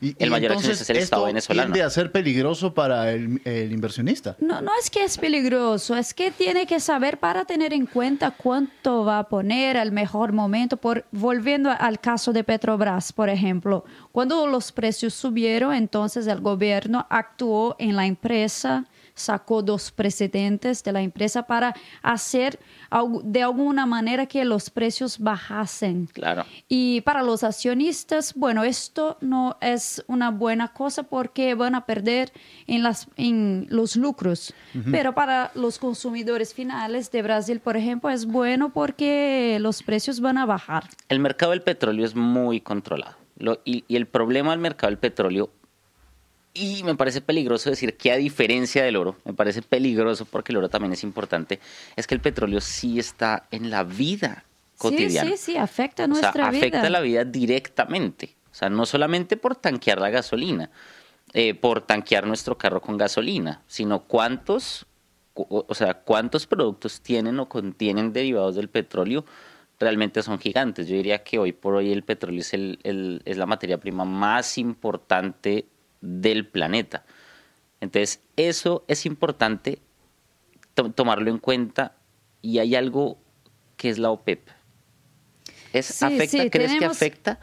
Y, 0.00 0.14
El 0.18 0.30
mayor 0.30 0.52
accionista 0.52 0.82
es 0.84 0.90
el 0.90 0.96
Estado 0.98 1.24
venezolano. 1.24 1.72
tiende 1.72 1.82
a 1.86 1.90
ser 1.90 2.12
peligroso 2.12 2.72
para 2.72 3.12
el, 3.12 3.40
el 3.44 3.72
inversionista. 3.72 4.36
No, 4.40 4.60
no 4.60 4.70
es 4.80 4.90
que 4.90 5.02
es 5.02 5.18
peligroso, 5.18 5.96
es 5.96 6.14
que 6.14 6.30
tiene 6.30 6.66
que 6.66 6.78
saber 6.80 7.18
para 7.18 7.44
tener 7.44 7.72
en 7.72 7.86
cuenta 7.86 8.30
cuánto 8.30 9.04
va 9.04 9.18
a 9.18 9.28
poner 9.28 9.76
al 9.76 9.92
mejor 9.92 10.32
momento. 10.32 10.76
Por, 10.76 11.04
volviendo 11.10 11.70
al 11.70 12.00
caso 12.00 12.32
de 12.32 12.44
Petrobras, 12.44 13.12
por 13.12 13.28
ejemplo, 13.28 13.84
cuando 14.12 14.46
los 14.46 14.72
precios 14.72 15.14
subieron, 15.14 15.74
entonces 15.74 16.26
el 16.26 16.40
gobierno 16.40 17.06
actuó 17.10 17.74
en 17.78 17.96
la 17.96 18.06
empresa, 18.06 18.84
sacó 19.18 19.62
dos 19.62 19.90
precedentes 19.90 20.82
de 20.84 20.92
la 20.92 21.02
empresa 21.02 21.46
para 21.46 21.74
hacer 22.02 22.58
de 23.24 23.42
alguna 23.42 23.84
manera 23.86 24.26
que 24.26 24.44
los 24.44 24.70
precios 24.70 25.18
bajasen. 25.18 26.06
claro. 26.12 26.44
Y 26.68 27.00
para 27.02 27.22
los 27.22 27.44
accionistas, 27.44 28.34
bueno, 28.34 28.64
esto 28.64 29.18
no 29.20 29.56
es 29.60 30.02
una 30.06 30.30
buena 30.30 30.68
cosa 30.72 31.02
porque 31.02 31.54
van 31.54 31.74
a 31.74 31.84
perder 31.86 32.32
en, 32.66 32.82
las, 32.82 33.08
en 33.16 33.66
los 33.70 33.96
lucros. 33.96 34.54
Pero 34.90 35.14
para 35.14 35.50
los 35.54 35.78
consumidores 35.78 36.54
finales 36.54 37.10
de 37.10 37.22
Brasil, 37.22 37.60
por 37.60 37.76
ejemplo, 37.76 38.10
es 38.10 38.26
bueno 38.26 38.70
porque 38.72 39.58
los 39.60 39.82
precios 39.82 40.20
van 40.20 40.38
a 40.38 40.46
bajar. 40.46 40.84
El 41.08 41.20
mercado 41.20 41.50
del 41.52 41.62
petróleo 41.62 42.04
es 42.06 42.14
muy 42.14 42.60
controlado. 42.60 43.16
Lo- 43.36 43.60
y, 43.64 43.84
y 43.88 43.96
el 43.96 44.06
problema 44.06 44.50
del 44.50 44.60
mercado 44.60 44.90
del 44.90 44.98
petróleo, 44.98 45.50
y 46.54 46.82
me 46.82 46.94
parece 46.94 47.20
peligroso 47.20 47.70
decir 47.70 47.96
que 47.96 48.10
a 48.12 48.16
diferencia 48.16 48.82
del 48.82 48.96
oro, 48.96 49.16
me 49.24 49.32
parece 49.34 49.62
peligroso 49.62 50.24
porque 50.24 50.52
el 50.52 50.58
oro 50.58 50.68
también 50.68 50.92
es 50.92 51.02
importante, 51.04 51.60
es 51.96 52.06
que 52.06 52.14
el 52.14 52.20
petróleo 52.20 52.60
sí 52.60 52.98
está 52.98 53.46
en 53.50 53.70
la 53.70 53.84
vida 53.84 54.44
cotidiana. 54.76 55.30
Sí, 55.30 55.36
sí, 55.36 55.52
sí, 55.52 55.56
afecta 55.56 56.04
O 56.04 56.06
sea, 56.06 56.14
nuestra 56.14 56.48
afecta 56.48 56.78
vida. 56.80 56.90
la 56.90 57.00
vida 57.00 57.24
directamente. 57.24 58.34
O 58.50 58.54
sea, 58.54 58.70
no 58.70 58.86
solamente 58.86 59.36
por 59.36 59.54
tanquear 59.56 60.00
la 60.00 60.10
gasolina, 60.10 60.70
eh, 61.32 61.54
por 61.54 61.82
tanquear 61.82 62.26
nuestro 62.26 62.56
carro 62.58 62.80
con 62.80 62.96
gasolina, 62.96 63.62
sino 63.66 64.00
cuántos, 64.04 64.86
cu- 65.34 65.64
o 65.68 65.74
sea, 65.74 65.94
cuántos 65.94 66.46
productos 66.46 67.00
tienen 67.02 67.38
o 67.38 67.48
contienen 67.48 68.12
derivados 68.12 68.56
del 68.56 68.68
petróleo 68.68 69.24
realmente 69.78 70.22
son 70.24 70.40
gigantes. 70.40 70.88
Yo 70.88 70.96
diría 70.96 71.22
que 71.22 71.38
hoy 71.38 71.52
por 71.52 71.74
hoy 71.74 71.92
el 71.92 72.02
petróleo 72.02 72.40
es, 72.40 72.52
el- 72.54 72.80
el- 72.82 73.22
es 73.24 73.36
la 73.36 73.46
materia 73.46 73.78
prima 73.78 74.04
más 74.04 74.58
importante 74.58 75.66
del 76.00 76.46
planeta. 76.46 77.04
Entonces, 77.80 78.20
eso 78.36 78.84
es 78.88 79.06
importante 79.06 79.80
to- 80.74 80.90
tomarlo 80.90 81.30
en 81.30 81.38
cuenta 81.38 81.96
y 82.42 82.58
hay 82.58 82.74
algo 82.74 83.18
que 83.76 83.88
es 83.90 83.98
la 83.98 84.10
OPEP. 84.10 84.48
¿Es, 85.72 85.86
Sí, 85.86 86.04
¿Afecta? 86.04 86.42
sí, 86.42 86.50
¿Crees 86.50 86.78
que 86.78 86.84
afecta? 86.84 87.40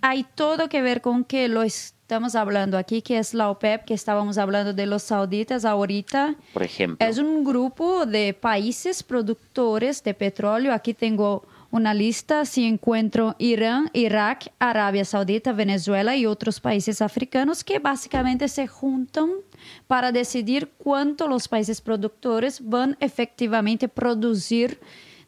Hay 0.00 0.24
todo 0.34 0.68
que 0.68 0.82
ver 0.82 1.00
con 1.00 1.24
que 1.24 1.48
lo 1.48 1.62
estamos 1.62 2.34
hablando 2.34 2.76
aquí, 2.78 3.02
que 3.02 3.18
es 3.18 3.34
la 3.34 3.50
OPEP, 3.50 3.84
que 3.84 3.94
estábamos 3.94 4.38
hablando 4.38 4.72
de 4.72 4.86
los 4.86 5.02
sauditas 5.02 5.64
ahorita. 5.64 6.36
Por 6.52 6.62
ejemplo. 6.62 7.04
Es 7.06 7.18
un 7.18 7.44
grupo 7.44 8.04
de 8.06 8.34
países 8.34 9.02
productores 9.02 10.02
de 10.04 10.14
petróleo. 10.14 10.72
Aquí 10.72 10.94
tengo 10.94 11.44
una 11.72 11.94
lista. 11.94 12.44
Si 12.44 12.64
encuentro 12.64 13.34
Irán, 13.38 13.90
Irak, 13.92 14.52
Arabia 14.60 15.04
Saudita, 15.04 15.52
Venezuela 15.52 16.14
y 16.14 16.26
otros 16.26 16.60
países 16.60 17.02
africanos 17.02 17.64
que 17.64 17.80
básicamente 17.80 18.46
se 18.46 18.68
juntan 18.68 19.30
para 19.88 20.12
decidir 20.12 20.70
cuánto 20.78 21.26
los 21.26 21.48
países 21.48 21.80
productores 21.80 22.60
van 22.62 22.96
efectivamente 23.00 23.88
producir 23.88 24.78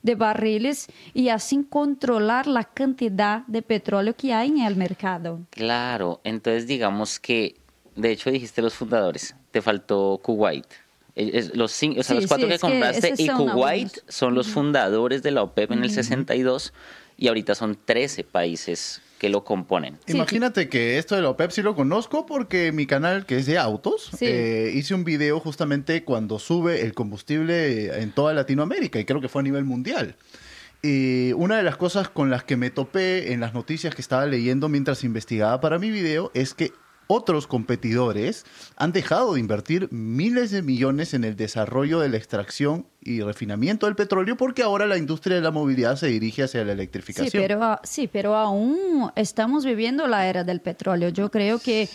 de 0.02 0.14
barriles 0.14 0.86
y 1.14 1.30
así 1.30 1.64
controlar 1.68 2.46
la 2.46 2.64
cantidad 2.64 3.46
de 3.46 3.62
petróleo 3.62 4.14
que 4.14 4.34
hay 4.34 4.50
en 4.50 4.58
el 4.60 4.76
mercado. 4.76 5.40
Claro, 5.50 6.20
entonces 6.24 6.66
digamos 6.66 7.18
que, 7.18 7.56
de 7.96 8.12
hecho 8.12 8.30
dijiste 8.30 8.60
los 8.60 8.74
fundadores, 8.74 9.34
te 9.50 9.62
faltó 9.62 10.20
Kuwait. 10.22 10.66
Es- 11.16 11.54
los, 11.54 11.70
o 11.72 11.74
sea, 11.76 12.02
Sí, 12.02 12.14
los 12.14 12.26
cuatro 12.26 12.46
sí, 12.46 12.46
que 12.46 12.48
que 12.54 12.58
compraste 12.58 13.08
esos 13.08 13.20
y 13.20 13.28
Kuwait 13.28 13.92
son 14.08 14.34
los 14.34 14.48
fundadores 14.48 15.22
de 15.22 15.30
la 15.30 15.42
OPEP 15.42 15.70
en 15.72 15.84
el 15.84 15.90
62 15.90 16.72
y 17.16 17.28
ahorita 17.28 17.54
son 17.54 17.78
13 17.84 18.24
países 18.24 19.00
que 19.18 19.28
lo 19.28 19.44
componen. 19.44 19.96
Sí, 20.06 20.16
Imagínate 20.16 20.68
que 20.68 20.98
esto 20.98 21.14
de 21.14 21.22
la 21.22 21.30
OPEP 21.30 21.52
sí 21.52 21.62
lo 21.62 21.76
conozco 21.76 22.26
porque 22.26 22.72
mi 22.72 22.86
canal, 22.86 23.26
que 23.26 23.38
es 23.38 23.46
de 23.46 23.58
autos, 23.58 24.10
Sí. 24.18 24.26
eh, 24.26 24.72
hice 24.74 24.92
un 24.94 25.04
video 25.04 25.38
justamente 25.38 26.02
cuando 26.04 26.40
sube 26.40 26.82
el 26.82 26.94
combustible 26.94 27.96
en 28.02 28.10
toda 28.10 28.34
Latinoamérica 28.34 28.98
y 28.98 29.04
creo 29.04 29.20
que 29.20 29.28
fue 29.28 29.40
a 29.40 29.44
nivel 29.44 29.64
mundial. 29.64 30.16
Y 30.82 31.32
una 31.34 31.56
de 31.56 31.62
las 31.62 31.76
cosas 31.76 32.08
con 32.10 32.28
las 32.28 32.44
que 32.44 32.56
me 32.56 32.70
topé 32.70 33.32
en 33.32 33.40
las 33.40 33.54
noticias 33.54 33.94
que 33.94 34.02
estaba 34.02 34.26
leyendo 34.26 34.68
mientras 34.68 35.04
investigaba 35.04 35.60
para 35.60 35.78
mi 35.78 35.90
video 35.90 36.30
es 36.34 36.52
que 36.52 36.72
otros 37.06 37.46
competidores 37.46 38.44
han 38.76 38.92
dejado 38.92 39.34
de 39.34 39.40
invertir 39.40 39.88
miles 39.90 40.50
de 40.50 40.62
millones 40.62 41.14
en 41.14 41.24
el 41.24 41.36
desarrollo 41.36 42.00
de 42.00 42.08
la 42.08 42.16
extracción 42.16 42.86
y 43.00 43.20
refinamiento 43.20 43.86
del 43.86 43.96
petróleo 43.96 44.36
porque 44.36 44.62
ahora 44.62 44.86
la 44.86 44.96
industria 44.96 45.36
de 45.36 45.42
la 45.42 45.50
movilidad 45.50 45.96
se 45.96 46.06
dirige 46.06 46.44
hacia 46.44 46.64
la 46.64 46.72
electrificación. 46.72 47.30
Sí, 47.30 47.38
pero, 47.38 47.80
sí, 47.82 48.08
pero 48.08 48.34
aún 48.34 49.10
estamos 49.16 49.64
viviendo 49.64 50.06
la 50.06 50.26
era 50.28 50.44
del 50.44 50.60
petróleo. 50.60 51.10
Yo 51.10 51.30
creo 51.30 51.58
que 51.58 51.88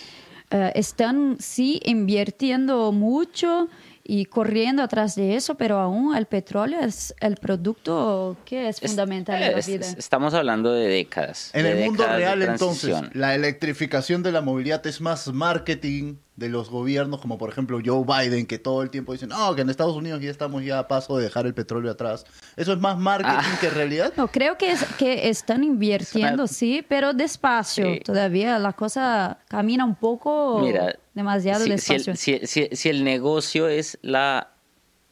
eh, 0.51 0.71
están 0.75 1.37
sí 1.39 1.79
invirtiendo 1.85 2.91
mucho 2.91 3.69
y 4.11 4.25
corriendo 4.25 4.81
atrás 4.81 5.13
de 5.15 5.35
eso, 5.35 5.53
pero 5.55 5.77
aún 5.77 6.15
el 6.15 6.25
petróleo 6.25 6.79
es 6.79 7.13
el 7.19 7.35
producto 7.35 8.37
que 8.43 8.67
es 8.67 8.79
fundamental 8.79 9.41
eh, 9.41 9.45
en 9.47 9.51
la 9.51 9.57
vida. 9.65 9.85
es- 9.85 9.97
estamos 9.97 10.33
hablando 10.33 10.73
de 10.73 10.87
décadas. 10.87 11.51
En 11.53 11.63
de 11.63 11.71
el 11.73 11.85
mundo 11.85 12.01
décadas 12.03 12.17
real, 12.19 12.41
entonces, 12.41 12.95
la 13.13 13.35
electrificación 13.35 14.23
de 14.23 14.31
la 14.31 14.41
movilidad 14.41 14.85
es 14.87 14.99
más 14.99 15.27
marketing 15.31 16.15
de 16.35 16.47
los 16.49 16.69
gobiernos, 16.69 17.19
como 17.19 17.37
por 17.37 17.49
ejemplo 17.49 17.79
Joe 17.85 18.05
Biden, 18.05 18.45
que 18.47 18.57
todo 18.57 18.81
el 18.81 18.89
tiempo 18.89 19.11
dicen, 19.11 19.29
no, 19.29 19.53
que 19.55 19.61
en 19.61 19.69
Estados 19.69 19.95
Unidos 19.95 20.21
ya 20.21 20.31
estamos 20.31 20.63
ya 20.63 20.79
a 20.79 20.87
paso 20.87 21.17
de 21.17 21.25
dejar 21.25 21.45
el 21.45 21.53
petróleo 21.53 21.91
atrás. 21.91 22.25
Eso 22.55 22.71
es 22.73 22.79
más 22.79 22.97
marketing 22.97 23.57
que 23.59 23.69
realidad. 23.69 24.13
No, 24.15 24.27
creo 24.29 24.57
que, 24.57 24.71
es, 24.71 24.83
que 24.97 25.27
están 25.29 25.63
invirtiendo, 25.65 26.45
Es 26.45 26.51
una- 26.51 26.57
sí, 26.57 26.85
pero 26.87 27.13
despacio. 27.13 27.93
Sí. 27.93 27.99
Todavía 27.99 28.57
la 28.57 28.71
cosa 28.73 29.37
camina 29.49 29.83
un 29.83 29.95
poco 29.95 30.61
Mira, 30.61 30.95
demasiado 31.19 31.59
si, 31.59 31.65
si 31.65 31.93
despacio. 31.93 32.11
el, 32.13 32.17
si- 32.17 32.47
si- 32.47 32.69
si 32.75 32.89
el 32.89 33.03
negocio 33.03 33.67
es 33.67 33.97
la 34.01 34.53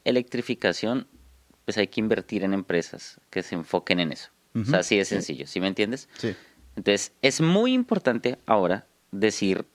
electrificación, 0.06 1.08
pues 1.66 1.78
hay 1.78 1.88
que 1.88 2.00
invertir 2.00 2.44
en 2.44 2.54
empresas 2.54 3.20
que 3.30 3.44
se 3.44 3.56
enfoquen 3.56 4.00
en 4.00 4.12
eso. 4.14 4.30
O 4.56 4.66
sea, 4.66 4.80
así 4.80 4.98
de 4.98 5.06
sencillo, 5.06 5.46
¿sí 5.46 5.60
me 5.60 5.68
entiendes? 5.68 6.10
Sí. 6.18 6.34
Entonces, 6.76 7.12
es 7.22 7.42
muy 7.42 7.74
importante 7.74 8.40
ahora 8.48 8.88
decir, 9.12 9.66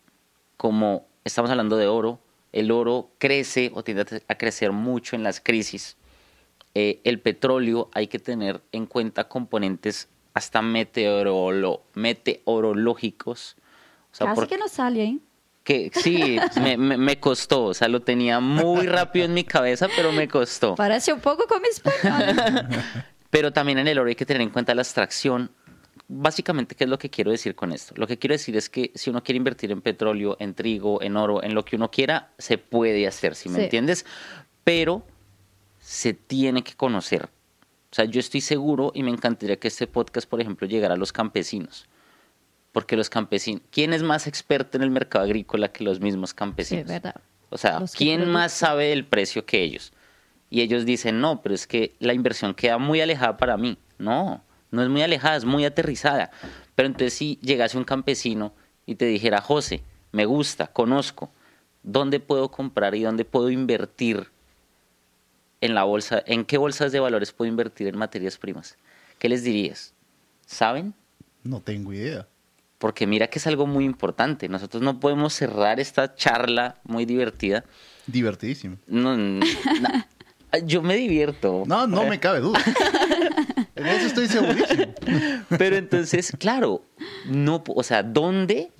como 0.56 1.06
estamos 1.24 1.50
hablando 1.52 1.76
de 1.76 1.86
oro, 1.86 2.18
el 2.52 2.70
oro 2.72 3.10
crece 3.18 3.70
o 3.74 3.84
tiende 3.84 4.22
a 4.26 4.34
crecer 4.36 4.72
mucho 4.72 5.14
en 5.14 5.22
las 5.22 5.40
crisis. 5.40 5.96
Eh, 6.74 7.00
el 7.04 7.20
petróleo 7.20 7.90
hay 7.94 8.08
que 8.08 8.18
tener 8.18 8.60
en 8.72 8.86
cuenta 8.86 9.28
componentes 9.28 10.08
hasta 10.34 10.62
meteorolo- 10.62 11.82
meteorológicos. 11.94 13.56
O 14.10 14.14
sea, 14.14 14.26
Casi 14.28 14.34
por- 14.40 14.48
que 14.48 14.58
no 14.58 14.68
sale, 14.68 15.04
¿eh? 15.04 15.18
Que 15.64 15.90
sí, 15.94 16.38
me, 16.60 16.76
me- 16.76 16.96
me 16.96 17.20
costó, 17.20 17.64
o 17.66 17.74
sea, 17.74 17.88
lo 17.88 18.00
tenía 18.00 18.40
muy 18.40 18.86
rápido 18.86 19.24
en 19.26 19.34
mi 19.34 19.44
cabeza, 19.44 19.88
pero 19.94 20.10
me 20.12 20.26
costó. 20.28 20.74
Parece 20.74 21.12
un 21.12 21.20
poco 21.20 21.46
como 21.46 21.64
español. 21.66 22.66
Pero 23.30 23.50
también 23.50 23.78
en 23.78 23.88
el 23.88 23.98
oro 23.98 24.08
hay 24.10 24.14
que 24.14 24.26
tener 24.26 24.42
en 24.42 24.50
cuenta 24.50 24.74
la 24.74 24.82
extracción. 24.82 25.50
Básicamente, 26.06 26.74
¿qué 26.74 26.84
es 26.84 26.90
lo 26.90 26.98
que 26.98 27.08
quiero 27.08 27.30
decir 27.30 27.54
con 27.54 27.72
esto? 27.72 27.94
Lo 27.96 28.06
que 28.06 28.18
quiero 28.18 28.34
decir 28.34 28.54
es 28.58 28.68
que 28.68 28.92
si 28.94 29.08
uno 29.08 29.22
quiere 29.22 29.38
invertir 29.38 29.70
en 29.72 29.80
petróleo, 29.80 30.36
en 30.38 30.52
trigo, 30.52 31.00
en 31.00 31.16
oro, 31.16 31.42
en 31.42 31.54
lo 31.54 31.64
que 31.64 31.76
uno 31.76 31.90
quiera, 31.90 32.32
se 32.36 32.58
puede 32.58 33.06
hacer, 33.06 33.34
¿sí 33.34 33.48
me 33.48 33.56
Sí. 33.56 33.62
entiendes? 33.64 34.04
Pero 34.64 35.06
se 35.80 36.12
tiene 36.12 36.62
que 36.62 36.74
conocer. 36.74 37.24
O 37.90 37.94
sea, 37.94 38.04
yo 38.04 38.20
estoy 38.20 38.42
seguro 38.42 38.92
y 38.94 39.02
me 39.02 39.10
encantaría 39.10 39.56
que 39.56 39.68
este 39.68 39.86
podcast, 39.86 40.28
por 40.28 40.40
ejemplo, 40.42 40.66
llegara 40.66 40.92
a 40.94 40.98
los 40.98 41.12
campesinos. 41.12 41.86
Porque 42.72 42.96
los 42.96 43.10
campesinos, 43.10 43.62
¿quién 43.70 43.92
es 43.92 44.02
más 44.02 44.26
experto 44.26 44.76
en 44.78 44.82
el 44.82 44.90
mercado 44.90 45.24
agrícola 45.24 45.70
que 45.70 45.84
los 45.84 46.00
mismos 46.00 46.30
Sí, 46.30 46.36
campesinos? 46.36 46.86
verdad. 46.86 47.16
O 47.50 47.58
sea, 47.58 47.80
Los 47.80 47.94
¿quién 47.94 48.28
más 48.30 48.52
sabe 48.52 48.86
del 48.86 49.04
precio 49.04 49.44
que 49.44 49.62
ellos? 49.62 49.92
Y 50.48 50.62
ellos 50.62 50.84
dicen, 50.86 51.20
no, 51.20 51.42
pero 51.42 51.54
es 51.54 51.66
que 51.66 51.94
la 51.98 52.14
inversión 52.14 52.54
queda 52.54 52.78
muy 52.78 53.00
alejada 53.00 53.36
para 53.36 53.56
mí. 53.58 53.76
No, 53.98 54.42
no 54.70 54.82
es 54.82 54.88
muy 54.88 55.02
alejada, 55.02 55.36
es 55.36 55.44
muy 55.44 55.64
aterrizada. 55.66 56.30
Pero 56.74 56.86
entonces 56.86 57.12
si 57.12 57.38
llegase 57.42 57.76
un 57.76 57.84
campesino 57.84 58.54
y 58.86 58.94
te 58.94 59.04
dijera, 59.04 59.40
José, 59.42 59.82
me 60.12 60.24
gusta, 60.24 60.66
conozco, 60.66 61.30
¿dónde 61.82 62.20
puedo 62.20 62.50
comprar 62.50 62.94
y 62.94 63.02
dónde 63.02 63.24
puedo 63.26 63.50
invertir 63.50 64.28
en 65.60 65.74
la 65.74 65.84
bolsa? 65.84 66.22
¿En 66.26 66.44
qué 66.46 66.56
bolsas 66.56 66.90
de 66.92 67.00
valores 67.00 67.32
puedo 67.32 67.50
invertir 67.50 67.88
en 67.88 67.98
materias 67.98 68.38
primas? 68.38 68.76
¿Qué 69.18 69.28
les 69.28 69.44
dirías? 69.44 69.92
¿Saben? 70.46 70.94
No 71.44 71.60
tengo 71.60 71.92
idea. 71.92 72.26
Porque 72.82 73.06
mira 73.06 73.28
que 73.28 73.38
es 73.38 73.46
algo 73.46 73.68
muy 73.68 73.84
importante. 73.84 74.48
Nosotros 74.48 74.82
no 74.82 74.98
podemos 74.98 75.32
cerrar 75.34 75.78
esta 75.78 76.16
charla 76.16 76.80
muy 76.82 77.04
divertida 77.04 77.62
Divertidísimo. 78.08 78.76
no, 78.88 79.16
no, 79.16 79.46
yo 80.64 80.82
me 80.82 80.96
divierto. 80.96 81.62
No, 81.64 81.86
no 81.86 82.04
me 82.06 82.18
cabe 82.18 82.40
duda. 82.40 82.60
En 83.76 83.86
eso 83.86 84.06
estoy 84.06 84.26
segurísimo. 84.26 84.92
Pero 85.56 85.76
entonces, 85.76 86.32
claro, 86.40 86.82
no, 87.26 87.62
o 87.68 87.84
sea, 87.84 88.02
¿dónde 88.02 88.72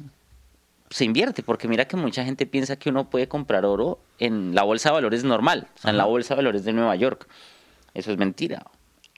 se 0.91 1.05
invierte? 1.05 1.45
Porque 1.45 1.69
mira 1.69 1.85
que 1.85 1.97
mucha 1.97 2.25
gente 2.25 2.45
piensa 2.45 2.75
que 2.75 2.91
uno 2.91 3.09
puede 3.09 3.29
comprar 3.29 3.65
oro 3.65 4.01
en 4.19 4.53
la 4.53 4.65
bolsa 4.65 4.89
de 4.89 4.95
valores 4.95 5.23
normal, 5.23 5.69
o 5.77 5.79
sea, 5.79 5.93
en 5.93 5.97
la 5.97 6.07
bolsa 6.07 6.35
de 6.35 6.39
valores 6.39 6.65
de 6.65 6.73
Nueva 6.73 6.97
York. 6.97 7.29
Eso 7.95 8.11
es 8.11 8.19
mentira. 8.19 8.67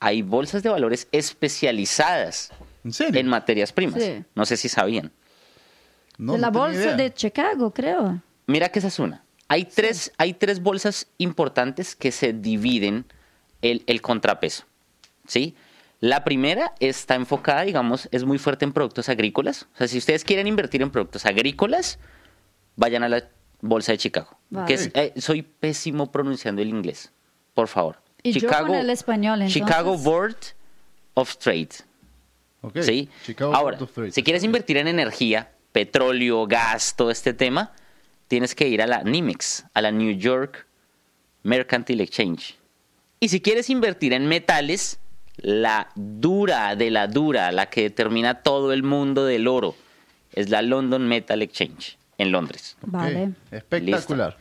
Hay 0.00 0.20
bolsas 0.20 0.62
de 0.62 0.68
valores 0.68 1.08
especializadas 1.10 2.52
¿En 2.84 2.92
serio? 2.92 3.18
en 3.20 3.26
materias 3.28 3.72
primas. 3.72 4.02
Sí. 4.02 4.22
No 4.34 4.44
sé 4.46 4.56
si 4.56 4.68
sabían. 4.68 5.10
No, 6.18 6.34
de 6.34 6.38
la 6.38 6.50
no 6.50 6.58
bolsa 6.58 6.80
idea. 6.80 6.96
de 6.96 7.12
Chicago, 7.14 7.72
creo. 7.72 8.20
Mira 8.46 8.68
que 8.68 8.78
esa 8.78 8.88
es 8.88 8.98
una. 8.98 9.24
Hay 9.48 9.64
tres, 9.64 10.12
hay 10.16 10.34
tres 10.34 10.60
bolsas 10.62 11.06
importantes 11.18 11.94
que 11.96 12.12
se 12.12 12.32
dividen 12.32 13.04
el, 13.62 13.82
el 13.86 14.00
contrapeso. 14.00 14.64
¿Sí? 15.26 15.54
La 16.00 16.22
primera 16.24 16.74
está 16.80 17.14
enfocada, 17.14 17.62
digamos, 17.62 18.08
es 18.12 18.24
muy 18.24 18.38
fuerte 18.38 18.64
en 18.64 18.72
productos 18.72 19.08
agrícolas. 19.08 19.66
O 19.74 19.78
sea, 19.78 19.88
si 19.88 19.96
ustedes 19.98 20.22
quieren 20.24 20.46
invertir 20.46 20.82
en 20.82 20.90
productos 20.90 21.24
agrícolas, 21.24 21.98
vayan 22.76 23.02
a 23.02 23.08
la 23.08 23.24
bolsa 23.62 23.92
de 23.92 23.98
Chicago. 23.98 24.36
Vale. 24.50 24.66
Que 24.66 24.74
es- 24.74 24.90
eh, 24.94 25.12
soy 25.16 25.42
pésimo 25.42 26.12
pronunciando 26.12 26.60
el 26.60 26.68
inglés. 26.68 27.10
Por 27.54 27.68
favor. 27.68 27.96
Y 28.22 28.32
yo 28.38 28.48
con 28.50 28.74
el 28.74 28.90
español, 28.90 29.42
entonces. 29.42 29.62
Chicago 29.62 29.96
Board 29.96 30.36
of 31.14 31.36
Trade. 31.38 31.68
¿Sí? 32.80 33.08
Chicago 33.24 33.54
Ahora, 33.54 33.78
si 34.10 34.22
quieres 34.22 34.44
invertir 34.44 34.76
en 34.76 34.88
energía, 34.88 35.50
petróleo, 35.72 36.46
gas, 36.46 36.94
todo 36.96 37.10
este 37.10 37.34
tema, 37.34 37.72
tienes 38.28 38.54
que 38.54 38.68
ir 38.68 38.82
a 38.82 38.86
la 38.86 39.02
NYMEX, 39.02 39.66
a 39.74 39.82
la 39.82 39.90
New 39.90 40.16
York 40.16 40.66
Mercantile 41.42 42.02
Exchange. 42.04 42.56
Y 43.20 43.28
si 43.28 43.40
quieres 43.40 43.70
invertir 43.70 44.12
en 44.12 44.26
metales, 44.26 44.98
la 45.36 45.90
dura 45.94 46.76
de 46.76 46.90
la 46.90 47.06
dura, 47.06 47.52
la 47.52 47.66
que 47.66 47.82
determina 47.82 48.42
todo 48.42 48.72
el 48.72 48.82
mundo 48.82 49.24
del 49.24 49.48
oro, 49.48 49.74
es 50.32 50.50
la 50.50 50.62
London 50.62 51.06
Metal 51.08 51.40
Exchange 51.42 51.98
en 52.18 52.32
Londres. 52.32 52.76
Vale. 52.82 53.32
Espectacular. 53.50 54.36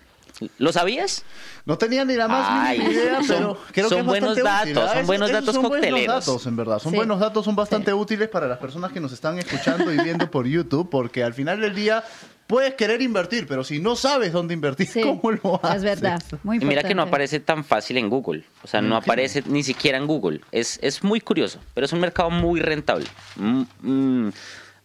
¿Lo 0.58 0.72
sabías? 0.74 1.24
No 1.66 1.78
tenía 1.78 2.06
ni 2.06 2.16
la 2.16 2.28
más 2.28 2.48
Ay, 2.50 2.80
mínima 2.80 2.94
idea, 2.94 3.24
son- 3.24 3.38
pero 3.38 3.58
creo 3.72 3.90
son 3.90 3.98
que 4.00 4.04
buenos 4.04 4.38
datos, 4.38 4.62
útil, 4.64 4.76
son 4.76 5.06
buenos 5.08 5.30
esos 5.30 5.42
datos 5.42 5.56
son 5.56 5.64
buenos 5.70 5.88
cocteleros. 5.88 6.26
datos, 6.26 6.46
en 6.48 6.56
verdad. 6.56 6.80
Son 6.80 6.92
Sí. 6.92 6.96
buenos 6.98 7.20
datos, 7.20 7.46
son 7.46 7.56
bastante 7.56 7.94
útiles 7.94 8.30
para 8.30 8.48
las 8.48 8.58
personas 8.58 8.92
que 8.92 9.00
nos 9.00 9.12
están 9.12 9.38
escuchando 9.40 9.94
y 9.94 9.98
viendo 10.00 10.30
por 10.32 10.46
YouTube, 10.48 10.90
porque 10.90 11.24
al 11.24 11.34
final 11.34 11.62
del 11.62 11.74
día 11.76 12.04
puedes 12.48 12.74
querer 12.76 13.02
invertir, 13.02 13.48
pero 13.48 13.64
si 13.64 13.80
no 13.80 13.96
sabes 13.96 14.34
dónde 14.34 14.54
invertir, 14.54 14.86
Sí, 14.88 15.02
¿cómo 15.02 15.32
lo 15.32 15.60
haces? 15.64 15.78
es 15.78 15.84
verdad. 16.02 16.22
Muy 16.44 16.58
Y 16.58 16.66
mira 16.66 16.82
que 16.82 16.90
no 16.90 17.04
importante. 17.04 17.10
aparece 17.10 17.40
tan 17.40 17.64
fácil 17.64 17.98
en 17.98 18.10
Google. 18.10 18.44
O 18.64 18.68
sea, 18.68 18.82
no 18.82 18.96
aparece 18.98 19.44
ni 19.48 19.64
siquiera 19.64 19.98
en 19.98 20.06
Google. 20.08 20.42
Es, 20.52 20.78
es 20.84 21.04
muy 21.04 21.22
curioso, 21.22 21.60
pero 21.74 21.86
es 21.86 21.94
un 21.94 22.00
mercado 22.02 22.30
muy 22.30 22.60
rentable. 22.60 23.06
Mm, 23.38 23.62
mm, 23.82 24.32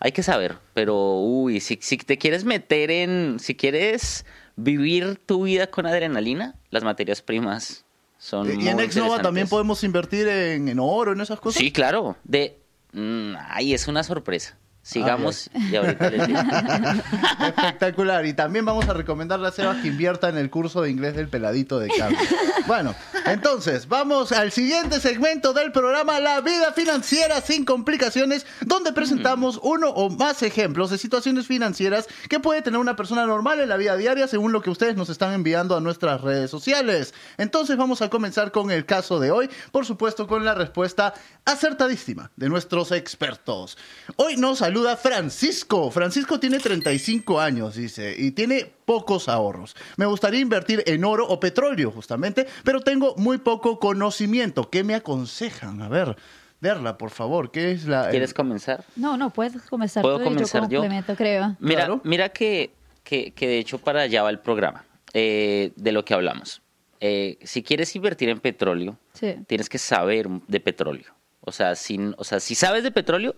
hay 0.01 0.12
que 0.12 0.23
saber, 0.23 0.55
pero 0.75 1.16
uy, 1.18 1.59
si, 1.59 1.77
si 1.83 1.97
te 1.99 2.16
quieres 2.16 2.44
meter 2.44 2.92
en, 2.92 3.38
si 3.40 3.57
quieres 3.57 4.25
vivir 4.59 5.21
tu 5.25 5.44
vida 5.44 5.68
con 5.68 5.87
adrenalina, 5.87 6.57
las 6.71 6.83
materias 6.83 7.23
primas 7.23 7.85
son 8.18 8.53
muy 8.53 8.64
Y 8.64 8.68
en 8.68 8.81
Exnova 8.81 9.23
también 9.23 9.49
podemos 9.49 9.85
invertir 9.85 10.27
en, 10.27 10.68
en 10.68 10.79
oro, 10.81 11.12
en 11.12 11.21
esas 11.21 11.40
cosas. 11.40 11.61
Sí, 11.61 11.71
claro. 11.73 12.16
De, 12.25 12.61
mm, 12.92 13.35
ay, 13.49 13.73
es 13.73 13.87
una 13.87 14.03
sorpresa. 14.03 14.59
Sigamos 14.88 15.51
y 15.53 15.77
ahorita 15.77 16.09
les 16.09 16.27
digo. 16.27 16.40
Espectacular. 17.46 18.24
Y 18.24 18.33
también 18.33 18.64
vamos 18.64 18.88
a 18.88 18.94
recomendarle 18.94 19.48
a 19.48 19.51
Sebas 19.51 19.83
que 19.83 19.88
invierta 19.88 20.31
en 20.31 20.38
el 20.38 20.48
curso 20.48 20.81
de 20.81 20.90
inglés 20.90 21.14
del 21.14 21.29
peladito 21.29 21.79
de 21.79 21.88
cambio. 21.88 22.18
Bueno, 22.66 22.94
entonces, 23.27 23.87
vamos 23.87 24.33
al 24.33 24.51
siguiente 24.51 24.98
segmento 25.01 25.53
del 25.53 25.72
programa 25.72 26.20
La 26.20 26.40
vida 26.40 26.72
financiera 26.72 27.42
sin 27.42 27.66
complicaciones, 27.66 28.46
donde 28.64 28.94
presentamos 28.94 29.61
uno 29.62 29.90
o 29.90 30.09
más 30.09 30.42
ejemplos 30.42 30.88
de 30.88 30.96
situaciones 30.96 31.46
financieras 31.46 32.07
que 32.31 32.40
puede 32.40 32.62
tener 32.62 32.81
una 32.81 32.96
persona 32.96 33.27
normal 33.27 33.61
en 33.61 33.68
la 33.68 33.77
vida 33.77 33.94
diaria 33.96 34.27
según 34.27 34.53
lo 34.53 34.62
que 34.62 34.70
ustedes 34.70 34.96
nos 34.96 35.11
están 35.11 35.35
enviando 35.35 35.77
a 35.77 35.81
nuestras 35.81 36.22
redes 36.22 36.51
sociales. 36.51 37.12
Entonces 37.37 37.77
vamos 37.77 38.01
a 38.01 38.09
comenzar 38.09 38.53
con 38.53 38.70
el 38.70 38.87
caso 38.87 39.20
de 39.20 39.33
hoy, 39.33 39.51
por 39.70 39.85
supuesto 39.85 40.27
con 40.27 40.46
la 40.46 40.55
respuesta 40.55 41.12
acertadísima 41.44 42.31
de 42.37 42.48
nuestros 42.48 42.92
expertos. 42.92 43.77
Hoy 44.16 44.37
nos 44.38 44.59
saluda 44.59 44.78
Francisco. 44.97 45.91
Francisco 45.91 46.38
tiene 46.41 46.59
35 46.59 47.41
años, 47.41 47.75
dice, 47.77 48.14
y 48.17 48.31
tiene 48.33 48.71
pocos 48.85 49.29
ahorros. 49.29 49.77
Me 49.97 50.07
gustaría 50.07 50.41
invertir 50.41 50.83
en 50.87 51.05
oro 51.05 51.27
o 51.29 51.38
petróleo, 51.41 51.91
justamente, 51.91 52.47
pero 52.64 52.81
tengo 52.81 53.14
muy 53.17 53.38
poco 53.38 53.79
conocimiento. 53.79 54.71
¿Qué 54.71 54.85
me 54.85 54.95
aconsejan? 54.95 55.83
A 55.83 55.88
ver. 55.88 56.17
Verla, 56.61 56.99
por 56.99 57.11
favor, 57.11 57.53
¿qué 57.53 57.71
es 57.71 57.85
la...? 57.87 58.11
¿Quieres 58.11 58.35
comenzar? 58.35 58.85
No, 58.97 59.17
no, 59.17 59.31
puedes 59.31 59.62
comenzar 59.62 60.03
¿Puedo 60.03 60.19
tú 60.19 60.25
comenzar 60.25 60.62
y 60.62 60.64
yo? 60.64 60.71
yo 60.71 60.79
complemento, 60.81 61.14
creo. 61.14 61.57
Mira, 61.61 61.83
Claro. 61.87 62.01
mira 62.03 62.31
que, 62.31 62.73
que, 63.05 63.31
que 63.31 63.47
de 63.47 63.59
hecho 63.59 63.79
para 63.79 64.01
allá 64.03 64.25
va 64.25 64.31
el 64.31 64.41
programa 64.41 64.85
eh, 65.14 65.71
de 65.77 65.93
lo 65.93 66.05
que 66.05 66.14
hablamos. 66.14 66.61
Eh, 67.01 67.38
si 67.45 67.62
quieres 67.62 67.95
invertir 67.95 68.29
en 68.29 68.41
petróleo, 68.41 68.99
Sí. 69.12 69.37
tienes 69.47 69.69
que 69.69 69.79
saber 69.79 70.29
de 70.49 70.59
petróleo. 70.59 71.14
O 71.43 71.53
sea, 71.53 71.77
si, 71.77 71.97
o 72.17 72.25
sea, 72.25 72.41
si 72.41 72.57
sabes 72.57 72.83
de 72.83 72.91
petróleo, 72.91 73.37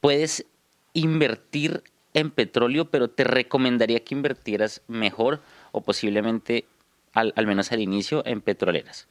puedes 0.00 0.46
invertir 0.92 1.82
en 2.14 2.30
petróleo, 2.30 2.90
pero 2.90 3.08
te 3.08 3.24
recomendaría 3.24 4.02
que 4.04 4.14
invirtieras 4.14 4.82
mejor 4.88 5.40
o 5.72 5.82
posiblemente, 5.82 6.66
al, 7.12 7.32
al 7.36 7.46
menos 7.46 7.70
al 7.72 7.80
inicio, 7.80 8.22
en 8.26 8.40
petroleras. 8.40 9.08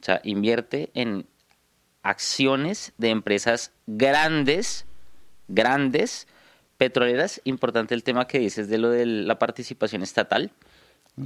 O 0.00 0.04
sea, 0.04 0.20
invierte 0.24 0.90
en 0.94 1.26
acciones 2.02 2.92
de 2.96 3.10
empresas 3.10 3.72
grandes, 3.86 4.86
grandes, 5.48 6.26
petroleras. 6.78 7.40
Importante 7.44 7.94
el 7.94 8.02
tema 8.02 8.26
que 8.26 8.38
dices 8.38 8.68
de 8.68 8.78
lo 8.78 8.88
de 8.88 9.04
la 9.04 9.38
participación 9.38 10.02
estatal, 10.02 10.50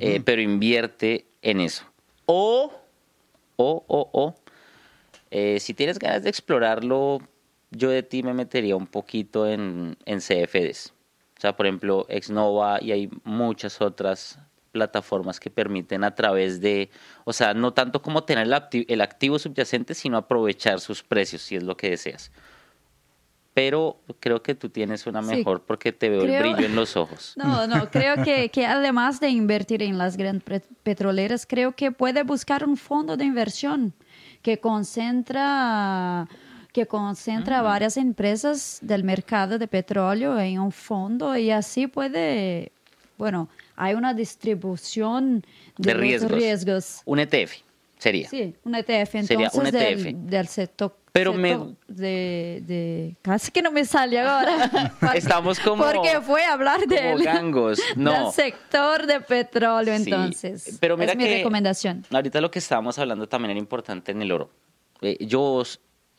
eh, 0.01 0.21
pero 0.25 0.43
invierte 0.43 1.27
en 1.43 1.61
eso. 1.61 1.85
O, 2.27 2.73
o, 3.57 3.85
o, 3.87 4.11
o, 4.13 4.35
eh, 5.31 5.61
si 5.61 5.75
tienes 5.75 6.01
ganas 6.01 6.25
de 6.25 6.31
explorarlo, 6.31 7.21
yo 7.77 7.91
de 7.91 8.03
ti 8.03 8.23
me 8.23 8.35
metería 8.35 8.77
un 8.77 8.87
poquito 8.87 9.47
en, 9.49 9.97
en 10.07 10.21
CFDs. 10.21 10.93
O 11.37 11.41
sea, 11.41 11.57
por 11.57 11.67
ejemplo, 11.67 12.07
Exnova 12.09 12.81
y 12.83 12.93
hay 12.93 13.11
muchas 13.25 13.81
otras 13.81 14.39
plataformas 14.73 15.39
que 15.39 15.51
permiten 15.51 16.03
a 16.05 16.15
través 16.15 16.61
de, 16.61 16.91
o 17.25 17.33
sea, 17.33 17.55
no 17.55 17.73
tanto 17.73 18.03
como 18.03 18.25
tener 18.25 18.47
el, 18.47 18.53
acti- 18.53 18.87
el 18.89 19.01
activo 19.01 19.39
subyacente, 19.39 19.95
sino 19.95 20.17
aprovechar 20.17 20.81
sus 20.81 21.03
precios, 21.03 21.43
si 21.43 21.57
es 21.57 21.63
lo 21.63 21.77
que 21.77 21.91
deseas. 21.91 22.33
Pero 23.53 24.01
creo 24.19 24.43
que 24.43 24.57
tú 24.57 24.69
tienes 24.69 25.07
una 25.07 25.23
Sí, 25.23 25.37
mejor 25.37 25.63
porque 25.63 25.93
te 25.93 26.09
veo 26.09 26.23
creo- 26.23 26.35
el 26.35 26.43
brillo 26.55 26.67
en 26.67 26.75
los 26.77 26.97
ojos. 26.97 27.35
No, 27.37 27.67
no, 27.69 27.89
creo 27.91 28.23
que, 28.25 28.49
que 28.49 28.67
además 28.67 29.21
de 29.21 29.29
invertir 29.29 29.83
en 29.83 29.97
las 29.97 30.17
grandes 30.17 30.63
petroleras, 30.83 31.47
creo 31.47 31.73
que 31.73 31.93
puede 31.93 32.25
buscar 32.25 32.65
un 32.65 32.77
fondo 32.77 33.17
de 33.17 33.25
inversión 33.25 33.93
que 34.43 34.59
concentra 34.59 36.27
que 36.75 36.87
concentra 36.87 37.63
varias 37.63 37.97
empresas 37.97 38.81
del 38.83 39.05
mercado 39.05 39.59
de 39.61 39.69
petróleo 39.69 40.37
en 40.41 40.59
un 40.59 40.73
fondo 40.73 41.37
y 41.37 41.53
así 41.53 41.87
puede, 41.87 42.73
bueno, 43.17 43.49
hay 43.77 43.95
una 43.95 44.13
distribución 44.13 45.45
de, 45.79 45.93
De 45.93 45.95
riesgos. 45.95 46.33
riesgos. 46.33 47.03
Un 47.05 47.21
ETF 47.21 47.53
sería. 47.97 48.29
Sí, 48.29 48.57
un 48.65 48.75
ETF 48.75 49.11
Sería 49.25 49.47
entonces 49.47 49.55
un 49.55 49.67
ETF. 49.69 50.03
Del, 50.05 50.27
del 50.27 50.49
sector, 50.49 50.97
Pero 51.13 51.33
me- 51.33 51.77
de, 51.87 52.61
de 52.67 53.15
casi 53.23 53.53
que 53.53 53.63
no 53.63 53.71
me 53.71 53.85
sale 53.85 54.19
ahora. 54.19 54.69
Estamos 55.15 55.61
como- 55.61 55.85
porque 55.85 56.21
fue 56.23 56.45
a 56.45 56.55
hablar 56.55 56.81
como 56.81 56.91
del, 56.91 57.23
gangos, 57.23 57.79
no. 57.95 58.11
del 58.25 58.33
sector 58.33 59.07
de 59.07 59.21
petróleo 59.21 59.97
Sí, 59.97 60.03
entonces. 60.11 60.77
Pero 60.81 60.97
mira 60.97 61.13
es 61.13 61.19
mi 61.19 61.23
que 61.25 61.37
recomendación. 61.37 62.05
Ahorita 62.13 62.41
lo 62.41 62.51
que 62.51 62.59
estábamos 62.59 62.99
hablando 62.99 63.29
también 63.29 63.53
era 63.53 63.61
importante 63.61 64.11
en 64.11 64.23
el 64.23 64.33
oro. 64.33 64.51
Eh, 65.03 65.25
yo 65.25 65.63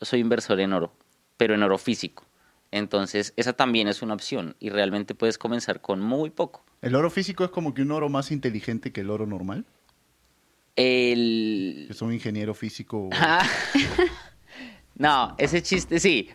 soy 0.00 0.20
inversor 0.20 0.60
en 0.60 0.72
oro, 0.72 0.92
pero 1.36 1.54
en 1.54 1.62
oro 1.62 1.78
físico. 1.78 2.24
Entonces, 2.70 3.32
esa 3.36 3.52
también 3.52 3.88
es 3.88 4.02
una 4.02 4.14
opción 4.14 4.56
y 4.60 4.70
realmente 4.70 5.14
puedes 5.14 5.38
comenzar 5.38 5.80
con 5.80 6.00
muy 6.00 6.30
poco. 6.30 6.64
¿El 6.82 6.94
oro 6.94 7.10
físico 7.10 7.44
es 7.44 7.50
como 7.50 7.74
que 7.74 7.82
un 7.82 7.90
oro 7.90 8.08
más 8.08 8.30
inteligente 8.30 8.92
que 8.92 9.00
el 9.00 9.10
oro 9.10 9.26
normal? 9.26 9.64
El... 10.74 11.86
Es 11.88 12.02
un 12.02 12.12
ingeniero 12.12 12.54
físico. 12.54 13.08
Ah. 13.12 13.46
no, 14.94 15.34
ese 15.38 15.62
chiste 15.62 15.98
sí. 15.98 16.30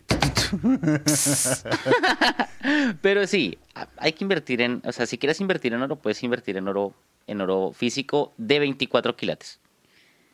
Pero 3.02 3.28
sí, 3.28 3.58
hay 3.98 4.14
que 4.14 4.24
invertir 4.24 4.62
en, 4.62 4.82
o 4.86 4.92
sea, 4.92 5.06
si 5.06 5.18
quieres 5.18 5.40
invertir 5.40 5.74
en 5.74 5.82
oro, 5.82 5.98
puedes 5.98 6.22
invertir 6.24 6.58
en 6.58 6.68
oro, 6.68 6.94
en 7.28 7.42
oro 7.42 7.72
físico 7.72 8.34
de 8.38 8.60
24 8.60 9.16
quilates. 9.16 9.61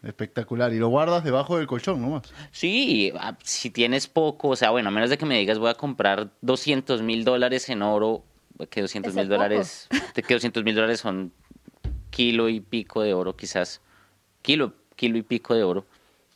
Espectacular. 0.07 0.73
Y 0.73 0.77
lo 0.77 0.87
guardas 0.87 1.25
debajo 1.25 1.57
del 1.57 1.67
colchón 1.67 2.01
nomás. 2.01 2.23
Sí, 2.51 3.11
ah, 3.19 3.37
si 3.43 3.69
tienes 3.69 4.07
poco, 4.07 4.49
o 4.49 4.55
sea, 4.55 4.69
bueno, 4.69 4.87
a 4.87 4.91
menos 4.91 5.09
de 5.09 5.17
que 5.17 5.25
me 5.25 5.37
digas 5.37 5.59
voy 5.59 5.69
a 5.69 5.73
comprar 5.73 6.29
200 6.41 7.01
mil 7.01 7.25
dólares 7.25 7.67
en 7.67 7.81
oro, 7.81 8.23
que 8.69 8.79
200 8.79 9.11
Ese 9.11 9.19
mil 9.19 9.27
dólares, 9.27 9.89
que 10.15 10.33
200 10.33 10.63
mil 10.63 10.75
dólares 10.75 11.01
son 11.01 11.33
kilo 12.09 12.47
y 12.47 12.61
pico 12.61 13.01
de 13.01 13.13
oro, 13.13 13.35
quizás, 13.35 13.81
kilo, 14.41 14.73
kilo 14.95 15.17
y 15.17 15.23
pico 15.23 15.53
de 15.53 15.63
oro. 15.63 15.85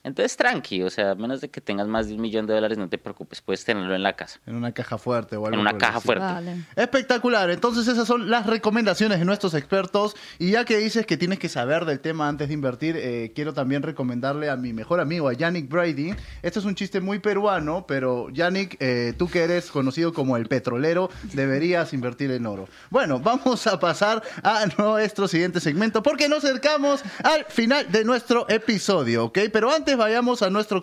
Entonces, 0.04 0.36
tranqui, 0.36 0.82
o 0.82 0.90
sea, 0.90 1.12
a 1.12 1.16
menos 1.16 1.42
de 1.42 1.50
que 1.50 1.62
tengas 1.62 1.88
más 1.88 2.08
de 2.08 2.16
un 2.16 2.22
millón 2.22 2.48
de 2.48 2.54
dólares, 2.54 2.78
no 2.78 2.90
te 2.90 2.98
preocupes, 2.98 3.42
puedes 3.42 3.64
tenerlo 3.64 3.94
en 3.96 4.02
la 4.02 4.16
casa, 4.16 4.40
En 4.46 4.56
una 4.56 4.72
caja 4.72 4.98
fuerte 4.98 5.36
o 5.36 5.46
algo 5.46 5.56
en 5.56 5.62
una 5.62 5.78
caja 5.78 6.02
fuerte. 6.02 6.26
Vale. 6.26 6.66
Espectacular. 6.76 7.50
Entonces 7.52 7.88
esas 7.88 8.08
son 8.08 8.30
las 8.30 8.48
recomendaciones 8.48 9.20
de 9.20 9.26
nuestros 9.26 9.54
expertos. 9.54 10.16
Y 10.40 10.52
ya 10.52 10.66
que 10.66 10.78
dices 10.78 11.06
que 11.06 11.18
tienes 11.18 11.40
que 11.40 11.50
saber 11.50 11.86
del 11.86 12.00
tema 12.00 12.28
antes 12.28 12.48
de 12.48 12.54
invertir, 12.54 12.96
eh, 12.98 13.32
quiero 13.36 13.54
también 13.54 13.84
recomendarle 13.84 14.50
a 14.50 14.56
mi 14.56 14.74
mejor 14.74 15.00
amigo, 15.00 15.28
a 15.28 15.34
Yannick 15.34 15.70
Brady. 15.70 16.16
Este 16.42 16.60
es 16.60 16.66
un 16.66 16.76
chiste 16.76 17.00
muy 17.00 17.20
peruano, 17.20 17.86
pero 17.88 18.30
Yannick, 18.30 18.78
eh, 18.80 19.14
tú 19.18 19.28
que 19.28 19.44
eres 19.44 19.70
conocido 19.70 20.14
como 20.14 20.36
el 20.38 20.48
petrolero, 20.48 21.10
deberías 21.34 21.94
invertir 21.94 22.32
en 22.32 22.46
oro. 22.46 22.68
Bueno, 22.90 23.20
vamos 23.20 23.68
a 23.68 23.80
pasar 23.80 24.24
a 24.44 24.66
nuestro 24.78 25.28
siguiente 25.28 25.60
segmento 25.60 26.02
porque 26.02 26.28
nos 26.28 26.44
acercamos 26.44 27.04
al 27.24 27.46
final 27.46 27.92
de 27.92 28.04
nuestro 28.04 28.50
episodio, 28.50 29.26
¿ok? 29.26 29.40
Pero 29.52 29.72
antes 29.72 29.91
vayamos 29.96 30.42
a 30.42 30.50
nuestro 30.50 30.82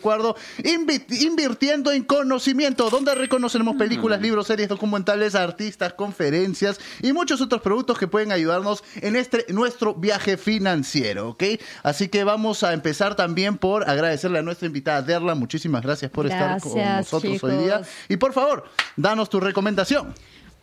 Invi- 0.64 1.23
Invirtiendo 1.23 1.92
en 1.92 2.05
Conocimiento, 2.05 2.90
donde 2.90 3.14
reconoceremos 3.14 3.77
películas, 3.77 4.21
libros, 4.21 4.47
series, 4.47 4.68
documentales, 4.68 5.35
artistas, 5.35 5.92
conferencias 5.94 6.81
y 7.03 7.12
muchos 7.12 7.40
otros 7.40 7.62
productos 7.62 7.99
que 7.99 8.07
pueden 8.07 8.33
ayudarnos 8.33 8.83
en 8.97 9.16
este 9.16 9.47
nuestro 9.49 9.94
viaje 9.94 10.37
financiero, 10.37 11.31
¿ok? 11.31 11.44
Así 11.83 12.09
que 12.09 12.25
vamos 12.25 12.62
a 12.62 12.73
empezar 12.73 13.14
también 13.14 13.59
por 13.59 13.88
agradecerle 13.88 14.38
a 14.38 14.42
nuestra 14.42 14.66
invitada 14.66 15.03
Derla. 15.03 15.35
Muchísimas 15.35 15.83
gracias 15.83 16.11
por 16.11 16.27
estar 16.27 16.61
con 16.61 16.73
nosotros 16.99 17.42
hoy 17.44 17.57
día. 17.64 17.83
Y 18.09 18.16
por 18.16 18.33
favor, 18.33 18.64
danos 18.97 19.29
tu 19.31 19.40
recomendación. 19.40 20.14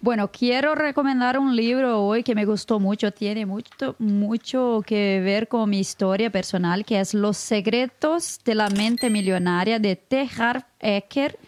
Bueno, 0.05 0.29
quiero 0.31 0.75
recomendar 0.75 1.39
un 1.39 1.55
libro 1.55 1.99
hoy 2.05 2.21
que 2.21 2.35
me 2.35 2.45
gustó 2.45 2.79
mucho, 2.79 3.11
tiene 3.11 3.47
mucho, 3.47 3.95
mucho 3.97 4.83
que 4.85 5.19
ver 5.19 5.47
con 5.47 5.67
mi 5.67 5.79
historia 5.79 6.29
personal, 6.29 6.85
que 6.85 6.99
es 6.99 7.15
Los 7.15 7.37
secretos 7.37 8.39
de 8.45 8.53
la 8.53 8.69
mente 8.69 9.09
millonaria 9.09 9.79
de 9.79 9.95
T. 9.95 10.29
Harv 10.37 10.63
Eker, 10.79 11.39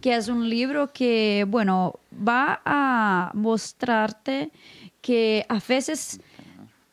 que 0.00 0.14
es 0.14 0.28
un 0.28 0.48
libro 0.48 0.92
que, 0.92 1.44
bueno, 1.48 1.98
va 2.16 2.62
a 2.64 3.32
mostrarte 3.34 4.52
que 5.00 5.44
a 5.48 5.58
veces 5.58 6.20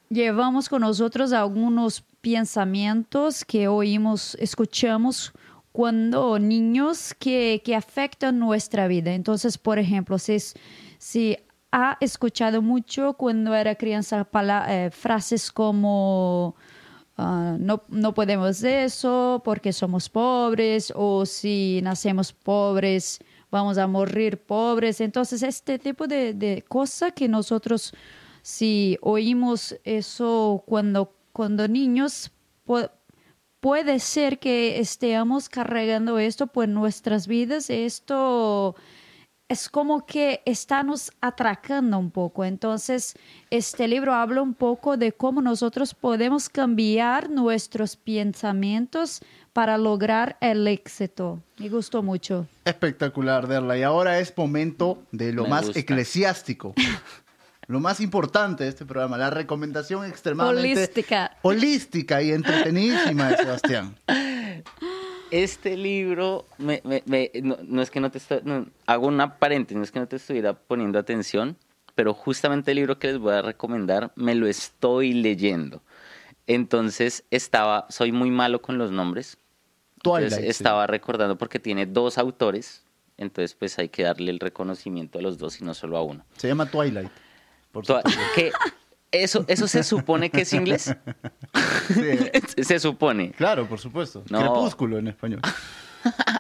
llevamos 0.10 0.70
con 0.70 0.82
nosotros 0.82 1.34
algunos 1.34 2.04
pensamientos 2.22 3.46
que 3.46 3.68
oímos, 3.68 4.34
escuchamos 4.40 5.34
cuando 5.72 6.40
niños 6.40 7.14
que, 7.20 7.62
que 7.64 7.76
afectan 7.76 8.40
nuestra 8.40 8.88
vida. 8.88 9.14
Entonces, 9.14 9.60
por 9.60 9.78
ejemplo, 9.78 10.18
si, 10.18 10.34
es- 10.34 10.56
si 11.02 11.36
ha 11.72 11.98
escuchado 12.00 12.62
mucho 12.62 13.14
cuando 13.14 13.56
era 13.56 13.74
crianza 13.74 14.28
eh, 14.70 14.92
frases 14.92 15.52
como 15.52 16.56
ah, 17.18 17.56
no, 17.60 17.82
no 17.90 18.14
podemos 18.14 18.62
eso 18.62 19.42
porque 19.44 19.74
somos 19.74 20.10
pobres 20.10 20.94
o 20.96 21.26
si 21.26 21.80
nacemos 21.82 22.32
pobres 22.34 23.20
vamos 23.50 23.80
a 23.80 23.88
morir 23.88 24.38
pobres. 24.46 25.02
Entonces, 25.02 25.42
este 25.42 25.80
tipo 25.80 26.06
de, 26.06 26.36
de 26.36 26.64
cosas 26.68 27.14
que 27.14 27.28
nosotros, 27.28 27.94
si 28.44 29.00
oímos 29.02 29.76
eso 29.84 30.64
cuando, 30.68 31.16
cuando 31.34 31.68
niños, 31.68 32.32
pu- 32.68 32.92
puede 33.60 33.98
ser 34.00 34.38
que 34.38 34.80
estemos 34.80 35.50
cargando 35.50 36.20
esto 36.20 36.46
por 36.46 36.68
nuestras 36.68 37.26
vidas. 37.26 37.72
Esto 37.72 38.76
es 39.52 39.68
como 39.68 40.06
que 40.06 40.42
está 40.46 40.82
nos 40.82 41.12
atracando 41.20 41.98
un 41.98 42.10
poco. 42.10 42.46
Entonces, 42.46 43.16
este 43.50 43.86
libro 43.90 44.14
habla 44.14 44.42
un 44.42 44.54
poco 44.54 44.96
de 44.96 45.12
cómo 45.12 45.42
nosotros 45.42 45.94
podemos 45.94 46.48
cambiar 46.48 47.30
nuestros 47.30 47.98
pensamientos 47.98 49.22
para 49.52 49.78
lograr 49.78 50.38
el 50.40 50.66
éxito. 50.70 51.42
Me 51.58 51.68
gustó 51.68 52.02
mucho. 52.02 52.48
Espectacular, 52.64 53.46
Derla. 53.46 53.78
Y 53.78 53.84
ahora 53.84 54.20
es 54.20 54.34
momento 54.38 55.04
de 55.12 55.34
lo 55.34 55.44
Me 55.44 55.50
más 55.50 55.66
gusta. 55.66 55.80
eclesiástico. 55.82 56.74
lo 57.68 57.82
más 57.82 58.00
importante 58.00 58.64
de 58.64 58.70
este 58.70 58.86
programa, 58.86 59.18
la 59.18 59.32
recomendación 59.32 60.06
extremadamente 60.06 60.72
Holística. 60.80 61.38
holística 61.42 62.22
y 62.22 62.32
entretenidísima 62.32 63.28
de 63.32 63.38
Sebastián. 63.38 63.98
Este 65.32 65.78
libro, 65.78 66.46
me- 66.58 66.82
me- 66.84 67.04
me- 67.06 67.32
no, 67.42 67.58
no 67.64 67.82
es 67.82 67.90
que 67.90 68.00
no 68.00 68.12
te 68.12 68.18
estoy, 68.18 68.42
no, 68.44 68.68
hago 68.86 69.08
una 69.08 69.38
paréntesis, 69.40 69.78
no 69.78 69.84
es 69.84 69.92
que 69.92 70.00
no 70.00 70.08
te 70.08 70.18
estuviera 70.18 70.54
poniendo 70.54 71.00
atención, 71.00 71.58
pero 71.96 72.14
justamente 72.14 72.72
el 72.72 72.78
libro 72.78 73.00
que 73.00 73.08
les 73.08 73.18
voy 73.18 73.34
a 73.34 73.42
recomendar 73.42 74.12
me 74.16 74.36
lo 74.36 74.48
estoy 74.48 75.14
leyendo. 75.14 75.82
Entonces 76.48 77.24
estaba, 77.32 77.86
soy 77.90 78.12
muy 78.12 78.30
malo 78.32 78.62
con 78.62 78.78
los 78.78 78.92
nombres. 78.92 79.38
Twilight, 80.02 80.24
Entonces, 80.32 80.58
sí. 80.58 80.64
estaba 80.64 80.88
recordando 80.88 81.38
porque 81.38 81.60
tiene 81.60 81.86
dos 81.86 82.18
autores, 82.18 82.84
entonces 83.18 83.54
pues 83.54 83.78
hay 83.78 83.90
que 83.90 84.04
darle 84.04 84.32
el 84.32 84.40
reconocimiento 84.40 85.20
a 85.20 85.22
los 85.22 85.38
dos 85.38 85.62
y 85.62 85.64
no 85.64 85.74
solo 85.74 85.96
a 85.98 86.02
uno. 86.04 86.26
Se 86.38 86.48
llama 86.48 86.66
Twilight. 86.66 87.10
por 87.72 87.86
que 88.36 88.52
eso, 89.12 89.46
eso 89.48 89.68
se 89.68 89.84
supone 89.84 90.30
que 90.30 90.42
es 90.42 90.54
inglés. 90.54 90.96
Sí, 91.88 92.64
se 92.64 92.80
supone. 92.80 93.32
claro, 93.32 93.68
por 93.68 93.80
supuesto. 93.80 94.24
No. 94.30 94.40
Crepúsculo 94.40 94.98
en 94.98 95.08
español. 95.08 95.42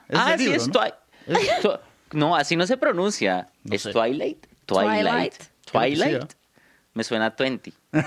Es 0.09 0.17
ah, 0.19 0.33
sí, 0.37 0.43
libro, 0.45 0.57
es 0.57 0.67
¿no? 0.67 0.73
Twi- 0.73 0.93
Es- 1.27 1.61
Twi- 1.63 1.79
No, 2.13 2.35
así 2.35 2.55
no 2.55 2.65
se 2.67 2.77
pronuncia. 2.77 3.49
No 3.63 3.75
¿Es 3.75 3.83
sé. 3.83 3.91
Twilight? 3.93 4.45
Twilight. 4.65 5.33
Twilight. 5.71 6.33
Me 6.95 7.03
suena 7.03 7.27
a 7.27 7.29
20. 7.37 7.71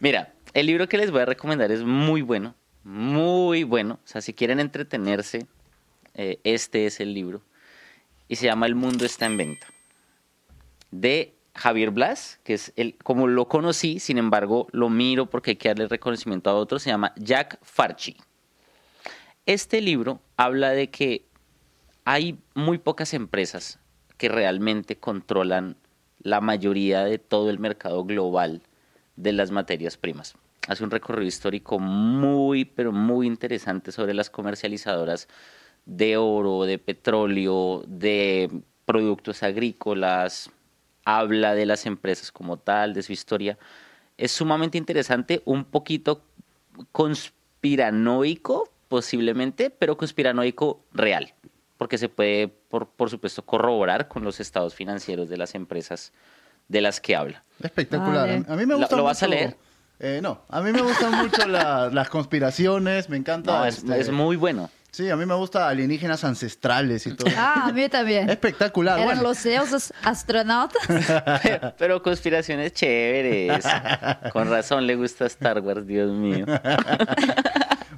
Mira, 0.00 0.32
el 0.54 0.66
libro 0.66 0.88
que 0.88 0.96
les 0.98 1.10
voy 1.10 1.20
a 1.22 1.26
recomendar 1.26 1.70
es 1.70 1.82
muy 1.84 2.22
bueno. 2.22 2.54
Muy 2.84 3.62
bueno. 3.64 4.00
O 4.04 4.08
sea, 4.08 4.20
si 4.20 4.32
quieren 4.34 4.58
entretenerse, 4.58 5.46
eh, 6.14 6.40
este 6.44 6.86
es 6.86 6.98
el 7.00 7.14
libro. 7.14 7.42
Y 8.28 8.36
se 8.36 8.46
llama 8.46 8.66
El 8.66 8.74
mundo 8.74 9.04
está 9.04 9.26
en 9.26 9.36
venta. 9.36 9.66
De 10.90 11.34
Javier 11.54 11.90
Blas, 11.90 12.40
que 12.44 12.54
es 12.54 12.72
el, 12.76 12.96
como 12.98 13.26
lo 13.26 13.48
conocí, 13.48 13.98
sin 13.98 14.18
embargo, 14.18 14.68
lo 14.72 14.88
miro 14.88 15.28
porque 15.28 15.52
hay 15.52 15.56
que 15.56 15.68
darle 15.68 15.88
reconocimiento 15.88 16.50
a 16.50 16.54
otro, 16.54 16.78
se 16.78 16.90
llama 16.90 17.12
Jack 17.16 17.58
Farchi. 17.62 18.16
Este 19.44 19.80
libro 19.80 20.20
habla 20.36 20.70
de 20.70 20.88
que 20.90 21.26
hay 22.04 22.38
muy 22.54 22.78
pocas 22.78 23.12
empresas 23.12 23.78
que 24.16 24.28
realmente 24.28 24.96
controlan 24.96 25.76
la 26.20 26.40
mayoría 26.40 27.04
de 27.04 27.18
todo 27.18 27.50
el 27.50 27.58
mercado 27.58 28.04
global 28.04 28.62
de 29.16 29.32
las 29.32 29.50
materias 29.50 29.96
primas. 29.96 30.34
Hace 30.68 30.84
un 30.84 30.90
recorrido 30.90 31.26
histórico 31.26 31.78
muy, 31.78 32.64
pero 32.64 32.92
muy 32.92 33.26
interesante 33.26 33.90
sobre 33.92 34.14
las 34.14 34.30
comercializadoras 34.30 35.28
de 35.84 36.16
oro, 36.16 36.64
de 36.64 36.78
petróleo, 36.78 37.82
de 37.86 38.62
productos 38.84 39.42
agrícolas, 39.42 40.50
habla 41.04 41.54
de 41.54 41.66
las 41.66 41.86
empresas 41.86 42.30
como 42.32 42.56
tal, 42.58 42.94
de 42.94 43.02
su 43.02 43.12
historia. 43.12 43.58
Es 44.18 44.32
sumamente 44.32 44.78
interesante, 44.78 45.42
un 45.44 45.64
poquito 45.64 46.22
conspiranoico 46.92 48.70
posiblemente, 48.88 49.70
pero 49.70 49.96
conspiranoico 49.96 50.80
real, 50.92 51.32
porque 51.78 51.96
se 51.98 52.08
puede, 52.08 52.48
por, 52.48 52.88
por 52.88 53.08
supuesto, 53.10 53.42
corroborar 53.44 54.08
con 54.08 54.22
los 54.24 54.38
estados 54.40 54.74
financieros 54.74 55.28
de 55.28 55.36
las 55.38 55.54
empresas 55.54 56.12
de 56.68 56.80
las 56.80 57.00
que 57.00 57.16
habla. 57.16 57.42
Espectacular. 57.62 58.28
Vale. 58.28 58.44
A 58.48 58.56
mí 58.56 58.66
me 58.66 58.74
¿Lo- 58.74 58.78
gusta 58.80 58.96
lo 58.96 59.04
vas 59.04 59.22
a 59.22 59.28
leer? 59.28 59.56
Eh, 59.98 60.20
no, 60.22 60.42
a 60.48 60.60
mí 60.62 60.72
me 60.72 60.82
gustan 60.82 61.16
mucho 61.16 61.46
la- 61.46 61.88
las 61.90 62.08
conspiraciones, 62.08 63.08
me 63.08 63.16
encanta. 63.16 63.58
No, 63.60 63.64
es, 63.66 63.78
este, 63.78 64.00
es 64.00 64.10
muy 64.10 64.36
bueno. 64.36 64.68
Sí, 64.94 65.08
a 65.08 65.16
mí 65.16 65.24
me 65.24 65.34
gusta 65.34 65.70
alienígenas 65.70 66.22
ancestrales 66.22 67.06
y 67.06 67.14
todo. 67.14 67.32
Ah, 67.34 67.64
a 67.68 67.72
mí 67.72 67.88
también. 67.88 68.28
Espectacular. 68.28 68.98
Eran 68.98 69.06
bueno. 69.06 69.22
los 69.22 69.42
deuses 69.42 69.90
astronautas. 70.02 70.82
Pero, 71.42 71.74
pero 71.78 72.02
conspiraciones 72.02 72.74
chéveres. 72.74 73.64
Con 74.34 74.50
razón 74.50 74.86
le 74.86 74.94
gusta 74.94 75.24
Star 75.24 75.60
Wars, 75.60 75.86
Dios 75.86 76.12
mío. 76.12 76.44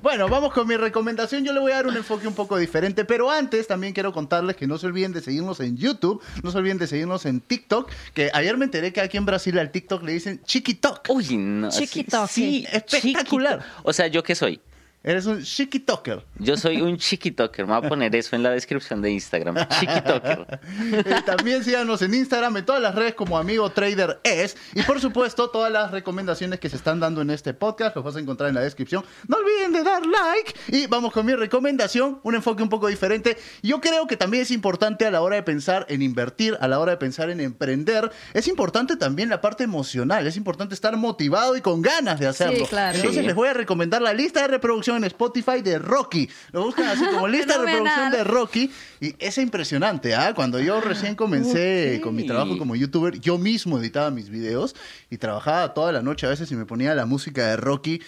Bueno, 0.05 0.29
vamos 0.29 0.53
con 0.53 0.69
mi 0.69 0.77
recomendación. 0.77 1.47
Yo 1.47 1.55
le 1.55 1.61
voy 1.61 1.73
a 1.73 1.77
dar 1.77 1.87
un 1.87 1.97
enfoque 1.97 2.29
un 2.29 2.35
poco 2.35 2.59
diferente, 2.59 3.07
pero 3.07 3.31
antes 3.31 3.67
también 3.67 3.95
quiero 3.95 4.13
contarles 4.13 4.55
que 4.55 4.67
no 4.67 4.77
se 4.77 4.87
olviden 4.87 5.15
de 5.15 5.23
seguirnos 5.23 5.61
en 5.61 5.79
YouTube, 5.79 6.23
no 6.43 6.51
se 6.51 6.59
olviden 6.59 6.77
de 6.77 6.87
seguirnos 6.87 7.25
en 7.25 7.41
TikTok, 7.41 7.91
que 8.13 8.31
ayer 8.35 8.55
me 8.59 8.67
enteré 8.67 8.93
que 8.93 9.01
aquí 9.01 9.17
en 9.17 9.25
Brasil 9.25 9.59
al 9.59 9.71
TikTok 9.71 10.03
le 10.03 10.13
dicen 10.13 10.43
chiquitok. 10.45 11.09
Uy, 11.09 11.39
no. 11.39 11.73
sí, 11.73 11.87
Chiquitoque. 11.87 12.31
Sí, 12.31 12.67
Espectacular. 12.71 13.61
chiquito. 13.61 13.81
O 13.83 13.95
sea, 13.95 14.07
¿yo 14.09 14.23
qué 14.23 14.35
soy? 14.35 14.61
Eres 15.05 15.27
un 15.27 15.43
chiquitoker. 15.43 16.25
Yo 16.39 16.57
soy 16.57 16.81
un 16.81 16.97
chiquitoker. 16.97 17.67
Me 17.67 17.77
voy 17.77 17.85
a 17.85 17.89
poner 17.91 18.17
eso 18.17 18.35
en 18.37 18.43
la 18.43 18.51
descripción 18.51 19.03
de 19.03 19.11
Instagram. 19.13 19.55
Chiquitoker. 19.69 20.61
Eh, 20.95 21.05
también 21.27 21.63
síganos 21.63 22.01
en 22.01 22.15
Instagram, 22.15 22.57
en 22.57 22.65
todas 22.65 22.81
las 22.81 22.95
redes 22.95 23.15
como 23.15 23.37
Amigo 23.37 23.69
Trader 23.71 24.19
es. 24.25 24.57
Y 24.75 24.81
por 24.83 25.01
supuesto, 25.03 25.51
todas 25.51 25.71
las 25.71 25.91
recomendaciones 25.91 26.59
que 26.59 26.71
se 26.71 26.77
están 26.77 27.01
dando 27.01 27.21
en 27.21 27.29
este 27.29 27.53
podcast 27.53 27.95
los 27.95 28.03
vas 28.03 28.17
a 28.17 28.21
encontrar 28.21 28.49
en 28.49 28.55
la 28.55 28.63
descripción. 28.63 29.05
No 29.29 29.37
olviden 29.37 29.73
de 29.75 29.83
dar 29.83 30.03
like. 30.07 30.55
Y 30.69 30.87
vamos 30.87 31.13
con 31.13 31.27
mi 31.27 31.35
recomendación, 31.35 32.21
un 32.23 32.35
enfoque 32.35 32.63
un 32.63 32.71
poco 32.71 32.89
diferente. 32.89 33.37
Yo 33.63 33.83
creo 33.83 34.07
que 34.07 34.17
también 34.17 34.43
es 34.45 34.51
importante 34.51 35.05
a 35.05 35.11
la 35.11 35.21
hora 35.21 35.37
de 35.37 35.43
pensar 35.43 35.85
en 35.91 36.01
invertir, 36.01 36.57
a 36.63 36.67
la 36.67 36.79
hora 36.79 36.93
de 36.93 36.97
pensar 36.99 37.29
en 37.29 37.41
emprender. 37.43 38.11
Es 38.33 38.49
importante 38.49 38.97
también 38.97 39.29
la 39.29 39.43
parte 39.43 39.65
emocional. 39.65 40.27
Es 40.27 40.39
importante 40.39 40.75
estar 40.75 40.97
motivado 40.97 41.59
y 41.59 41.61
con 41.61 41.83
ganas 41.83 42.19
de 42.19 42.27
hacerlo. 42.27 42.65
claro. 42.67 42.97
Entonces 42.97 43.21
Sí. 43.21 43.27
les 43.27 43.35
voy 43.35 43.49
a 43.49 43.53
recomendar 43.53 44.01
la 44.01 44.15
lista 44.15 44.41
de 44.41 44.49
reproducción 44.49 44.94
en 44.97 45.05
Spotify 45.05 45.63
de 45.63 45.79
Rocky. 45.79 46.29
Lo 46.53 46.65
buscan 46.65 46.87
así 46.87 47.05
como 47.07 47.29
lista 47.35 47.59
de 47.59 47.65
reproducción 47.65 48.11
de 48.11 48.25
Rocky 48.25 48.71
y 49.01 49.15
es 49.19 49.39
impresionante, 49.39 50.15
¿ah? 50.15 50.35
Cuando 50.35 50.61
yo 50.61 50.81
recién 50.81 51.15
comencé 51.15 52.01
con 52.03 52.15
mi 52.15 52.27
trabajo 52.27 52.59
como 52.59 52.75
youtuber, 52.77 53.19
yo 53.21 53.39
mismo 53.39 53.79
editaba 53.79 54.11
mis 54.11 54.29
videos 54.29 54.75
y 55.11 55.19
trabajaba 55.19 55.75
toda 55.75 55.93
la 55.93 56.03
noche 56.03 56.27
a 56.27 56.31
veces 56.31 56.51
y 56.51 56.57
me 56.57 56.67
ponía 56.67 56.95
la 56.95 57.07
música 57.07 57.47
de 57.47 57.57
Rocky 57.57 58.01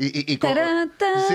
y, 0.00 0.32
y, 0.32 0.38
sí, 0.38 1.34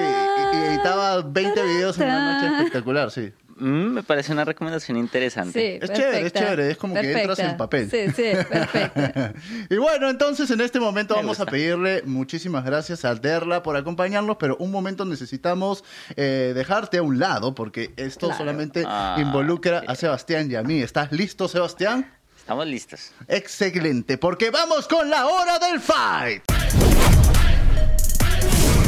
editaba 0.54 1.22
20 1.22 1.64
videos 1.64 1.98
en 1.98 2.08
una 2.08 2.34
noche 2.34 2.56
espectacular, 2.56 3.12
sí. 3.12 3.34
Mm, 3.56 3.94
me 3.94 4.04
parece 4.04 4.32
una 4.32 4.44
recomendación 4.46 4.98
interesante. 4.98 5.80
Sí, 5.80 5.86
Es 5.86 5.94
chévere, 5.94 6.26
es 6.26 6.34
chévere, 6.34 6.72
es 6.72 6.78
como 6.78 6.96
que 6.96 7.12
entras 7.12 7.38
en 7.40 7.56
papel. 7.56 7.90
Sí, 7.90 8.08
sí, 8.16 8.32
perfecto. 8.50 9.40
y 9.70 9.78
bueno, 9.78 10.10
entonces 10.10 10.50
en 10.50 10.62
este 10.62 10.80
momento 10.80 11.16
Me 11.16 11.22
vamos 11.22 11.40
a 11.40 11.46
pedirle 11.46 12.02
muchísimas 12.06 12.66
gracias 12.66 13.06
a 13.06 13.14
Derla 13.16 13.62
por 13.62 13.76
acompañarnos, 13.76 14.38
pero 14.40 14.58
un 14.58 14.72
momento 14.72 15.06
necesitamos 15.06 15.84
eh, 16.16 16.54
dejarte 16.56 16.98
a 16.98 17.04
un 17.04 17.20
lado 17.20 17.54
porque 17.54 17.94
esto 17.98 18.28
Claro. 18.28 18.38
solamente 18.40 18.84
Ah, 18.88 19.18
involucra 19.20 19.84
a 19.88 19.96
Sebastián 19.96 20.50
y 20.50 20.56
a 20.56 20.64
mí. 20.64 20.82
¿Estás 20.82 21.12
listo, 21.12 21.48
Sebastián? 21.48 22.12
Estamos 22.38 22.66
listos. 22.68 23.12
Excelente, 23.28 24.18
porque 24.18 24.50
vamos 24.50 24.88
con 24.88 25.10
la 25.10 25.28
hora 25.28 25.60
del 25.60 25.80
fight. 25.80 26.44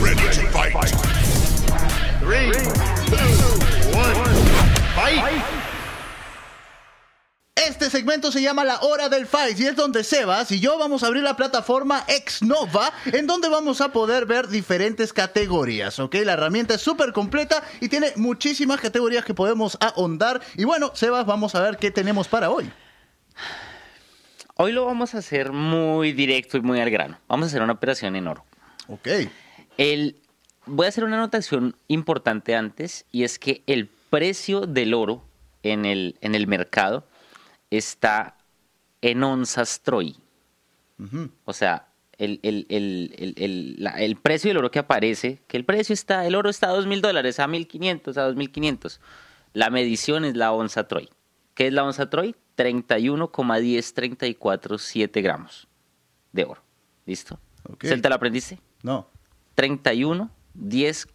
Ready 0.02 0.28
to 0.36 0.48
fight. 0.52 0.94
Three, 2.20 2.52
fight. 4.96 5.44
Este 7.56 7.90
segmento 7.90 8.32
se 8.32 8.42
llama 8.42 8.64
La 8.64 8.80
Hora 8.82 9.10
del 9.10 9.26
Fight 9.26 9.60
y 9.60 9.66
es 9.66 9.76
donde 9.76 10.04
Sebas 10.04 10.52
y 10.52 10.60
yo 10.60 10.78
vamos 10.78 11.04
a 11.04 11.08
abrir 11.08 11.24
la 11.24 11.36
plataforma 11.36 12.04
Exnova 12.08 12.92
en 13.06 13.28
donde 13.28 13.50
vamos 13.50 13.82
a 13.82 13.90
poder 13.90 14.26
ver 14.26 14.48
diferentes 14.48 15.14
categorías, 15.14 16.00
¿ok? 16.00 16.16
La 16.26 16.34
herramienta 16.34 16.76
es 16.76 16.82
súper 16.82 17.12
completa 17.12 17.64
y 17.82 17.90
tiene 17.90 18.14
muchísimas 18.18 18.80
categorías 18.80 19.26
que 19.26 19.34
podemos 19.34 19.78
ahondar. 19.82 20.42
Y 20.56 20.64
bueno, 20.64 20.92
Sebas, 20.94 21.26
vamos 21.26 21.56
a 21.56 21.62
ver 21.62 21.78
qué 21.78 21.92
tenemos 21.92 22.28
para 22.28 22.50
hoy. 22.50 22.72
Hoy 24.56 24.72
lo 24.72 24.86
vamos 24.86 25.16
a 25.16 25.20
hacer 25.20 25.52
muy 25.52 26.14
directo 26.14 26.58
y 26.58 26.62
muy 26.62 26.80
al 26.80 26.90
grano. 26.90 27.20
Vamos 27.28 27.46
a 27.46 27.48
hacer 27.48 27.62
una 27.62 27.74
operación 27.74 28.16
en 28.16 28.28
oro. 28.28 28.46
Ok. 28.88 29.08
El, 29.78 30.22
voy 30.66 30.86
a 30.86 30.90
hacer 30.90 31.04
una 31.04 31.18
anotación 31.18 31.76
importante 31.88 32.56
antes 32.56 33.06
y 33.12 33.24
es 33.24 33.40
que 33.40 33.64
el 33.66 33.90
precio 34.16 34.62
del 34.62 34.94
oro 34.94 35.24
en 35.64 35.86
el, 35.86 36.18
en 36.22 36.36
el 36.36 36.48
mercado 36.48 37.06
está 37.70 38.38
en 39.02 39.24
onzas 39.24 39.82
Troy. 39.82 40.16
O 41.44 41.52
sea, 41.54 41.90
el, 42.18 42.40
el- 42.44 42.66
el- 42.70 43.14
el- 43.18 43.34
el- 43.38 43.76
la- 43.84 44.00
el 44.02 44.16
precio 44.16 44.50
del 44.50 44.58
oro 44.58 44.72
que 44.72 44.80
aparece, 44.80 45.42
que 45.48 45.58
el 45.58 45.66
precio 45.66 45.94
está, 45.94 46.26
el 46.26 46.36
oro 46.36 46.50
está 46.50 46.70
a 46.70 46.74
dos 46.74 46.88
mil 46.88 47.02
dólares, 47.02 47.40
a 47.40 47.48
1500, 47.48 48.18
a 48.18 48.24
2500. 48.24 49.02
La 49.54 49.70
medición 49.70 50.24
es 50.26 50.36
la 50.36 50.52
onza 50.54 50.88
Troy. 50.88 51.10
¿Qué 51.54 51.68
es 51.68 51.74
la 51.74 51.84
onza 51.84 52.10
Troy? 52.10 52.36
31,10347 52.56 55.22
gramos 55.22 55.68
de 56.32 56.46
oro. 56.46 56.62
¿Listo? 57.06 57.40
Ok. 57.70 57.84
¿Se 57.86 57.98
te 57.98 58.10
lo 58.10 58.16
aprendiste? 58.16 58.60
No. 58.84 59.08
31, 59.56 60.30
10, 60.56 61.08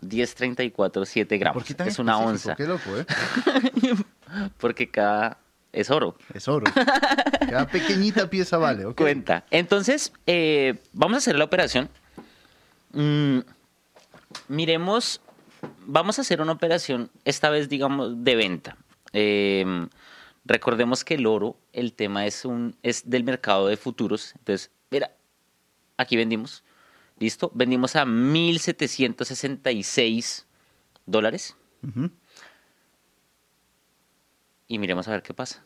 1034, 0.00 1.04
7 1.04 1.38
gramos. 1.38 1.64
¿Por 1.64 1.76
qué 1.76 1.88
es 1.88 1.98
una 1.98 2.18
onza. 2.18 2.54
Qué 2.54 2.66
loco, 2.66 2.90
¿eh? 2.96 3.06
porque 4.58 4.90
cada 4.90 5.38
es 5.72 5.90
oro. 5.90 6.16
Es 6.34 6.48
oro. 6.48 6.70
Cada 6.72 7.66
pequeñita 7.66 8.28
pieza 8.28 8.58
vale, 8.58 8.84
¿ok? 8.84 8.96
Cuenta. 8.96 9.44
Entonces, 9.50 10.12
eh, 10.26 10.80
vamos 10.92 11.16
a 11.16 11.18
hacer 11.18 11.36
la 11.36 11.44
operación. 11.44 11.88
Mm, 12.92 13.38
miremos, 14.48 15.20
vamos 15.86 16.18
a 16.18 16.22
hacer 16.22 16.40
una 16.42 16.52
operación, 16.52 17.10
esta 17.24 17.48
vez, 17.50 17.68
digamos, 17.68 18.22
de 18.22 18.36
venta. 18.36 18.76
Eh, 19.14 19.88
recordemos 20.44 21.04
que 21.04 21.14
el 21.14 21.26
oro, 21.26 21.56
el 21.72 21.94
tema 21.94 22.26
es, 22.26 22.44
un, 22.44 22.76
es 22.82 23.08
del 23.08 23.24
mercado 23.24 23.66
de 23.68 23.76
futuros. 23.78 24.34
Entonces, 24.38 24.70
mira, 24.90 25.12
aquí 25.96 26.16
vendimos. 26.16 26.64
¿Listo? 27.22 27.52
Vendimos 27.54 27.94
a 27.94 28.04
1.766 28.04 30.44
dólares. 31.06 31.56
Ujú. 31.86 32.10
Y 34.66 34.80
miremos 34.80 35.06
a 35.06 35.12
ver 35.12 35.22
qué 35.22 35.32
pasa. 35.32 35.62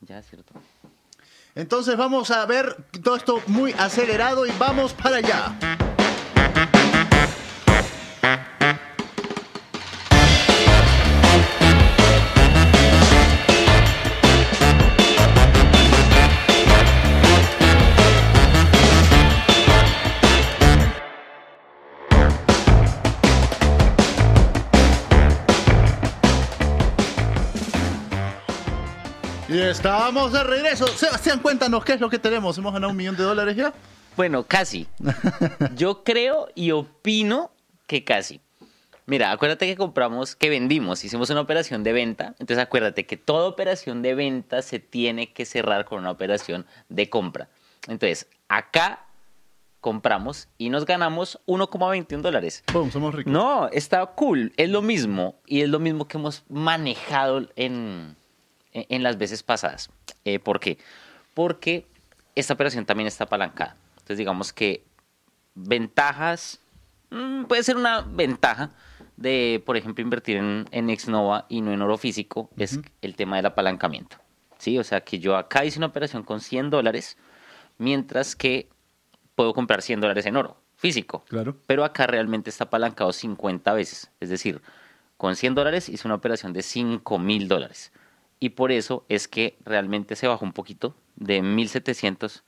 Ya, 0.00 0.18
es 0.18 0.26
cierto. 0.30 0.54
Entonces 1.54 1.94
vamos 1.98 2.30
a 2.30 2.46
ver 2.46 2.74
todo 3.02 3.16
esto 3.16 3.42
muy 3.48 3.74
acelerado 3.74 4.46
y 4.46 4.50
vamos 4.58 4.94
para 4.94 5.16
allá. 5.16 5.58
Estamos 29.72 30.32
de 30.32 30.44
regreso. 30.44 30.86
Sebastián, 30.86 31.40
cuéntanos 31.40 31.82
qué 31.82 31.94
es 31.94 32.00
lo 32.00 32.10
que 32.10 32.18
tenemos. 32.18 32.58
¿Hemos 32.58 32.74
ganado 32.74 32.90
un 32.90 32.96
millón 32.96 33.16
de 33.16 33.22
dólares 33.22 33.56
ya? 33.56 33.72
Bueno, 34.16 34.44
casi. 34.44 34.86
Yo 35.74 36.04
creo 36.04 36.48
y 36.54 36.72
opino 36.72 37.50
que 37.86 38.04
casi. 38.04 38.42
Mira, 39.06 39.32
acuérdate 39.32 39.66
que 39.66 39.74
compramos, 39.76 40.36
que 40.36 40.50
vendimos, 40.50 41.02
hicimos 41.04 41.30
una 41.30 41.40
operación 41.40 41.82
de 41.84 41.94
venta. 41.94 42.34
Entonces 42.38 42.58
acuérdate 42.58 43.06
que 43.06 43.16
toda 43.16 43.48
operación 43.48 44.02
de 44.02 44.14
venta 44.14 44.60
se 44.60 44.78
tiene 44.78 45.32
que 45.32 45.46
cerrar 45.46 45.86
con 45.86 46.00
una 46.00 46.10
operación 46.10 46.66
de 46.90 47.08
compra. 47.08 47.48
Entonces, 47.88 48.28
acá 48.48 49.06
compramos 49.80 50.48
y 50.58 50.68
nos 50.68 50.84
ganamos 50.84 51.40
1,21 51.46 52.20
dólares. 52.20 52.62
Boom, 52.74 52.92
somos 52.92 53.14
ricos. 53.14 53.32
No, 53.32 53.68
está 53.68 54.04
cool. 54.04 54.52
Es 54.58 54.68
lo 54.68 54.82
mismo. 54.82 55.36
Y 55.46 55.62
es 55.62 55.70
lo 55.70 55.78
mismo 55.78 56.06
que 56.06 56.18
hemos 56.18 56.44
manejado 56.48 57.48
en, 57.56 58.16
en 58.72 58.86
en 58.88 59.02
las 59.02 59.18
veces 59.18 59.42
pasadas. 59.42 59.90
Eh, 60.24 60.38
¿Por 60.38 60.60
qué? 60.60 60.78
Porque 61.34 61.86
esta 62.34 62.54
operación 62.54 62.86
también 62.86 63.06
está 63.06 63.24
apalancada. 63.24 63.76
Entonces, 63.94 64.18
digamos 64.18 64.52
que 64.52 64.84
ventajas, 65.54 66.60
mm, 67.10 67.44
puede 67.44 67.62
ser 67.62 67.76
una 67.76 68.00
ventaja 68.00 68.70
de, 69.16 69.62
por 69.64 69.76
ejemplo, 69.76 70.02
invertir 70.02 70.36
en, 70.38 70.66
en 70.70 70.90
Exnova 70.90 71.46
y 71.48 71.60
no 71.60 71.72
en 71.72 71.82
oro 71.82 71.98
físico, 71.98 72.50
es 72.56 72.80
el 73.02 73.16
tema 73.16 73.36
del 73.36 73.46
apalancamiento. 73.46 74.16
¿Sí? 74.58 74.78
O 74.78 74.84
sea, 74.84 75.00
que 75.00 75.18
yo 75.18 75.36
acá 75.36 75.64
hice 75.64 75.78
una 75.78 75.86
operación 75.86 76.22
con 76.22 76.40
100 76.40 76.70
dólares, 76.70 77.16
mientras 77.78 78.36
que 78.36 78.68
puedo 79.34 79.54
comprar 79.54 79.82
100 79.82 80.00
dólares 80.00 80.26
en 80.26 80.36
oro 80.36 80.56
físico. 80.76 81.24
Claro. 81.28 81.56
Pero 81.66 81.84
acá 81.84 82.06
realmente 82.06 82.50
está 82.50 82.64
apalancado 82.64 83.12
50 83.12 83.72
veces. 83.72 84.10
Es 84.20 84.28
decir, 84.28 84.60
con 85.16 85.36
100 85.36 85.54
dólares 85.54 85.88
hice 85.88 86.08
una 86.08 86.16
operación 86.16 86.52
de 86.52 86.62
5 86.62 87.18
mil 87.18 87.48
dólares. 87.48 87.92
Y 88.42 88.50
por 88.50 88.72
eso 88.72 89.06
es 89.08 89.28
que 89.28 89.56
realmente 89.64 90.16
se 90.16 90.26
bajó 90.26 90.44
un 90.44 90.52
poquito 90.52 90.96
de 91.14 91.42
1700. 91.42 92.42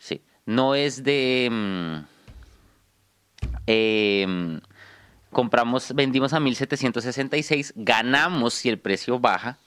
Sí. 0.00 0.20
No 0.46 0.74
es 0.74 1.04
de. 1.04 1.48
mm, 1.48 1.98
em, 3.68 4.60
compramos, 5.30 5.94
vendimos 5.94 6.32
a 6.32 6.40
1766, 6.40 7.74
ganamos 7.76 8.54
si 8.54 8.68
el 8.68 8.80
precio 8.80 9.20
baja 9.20 9.58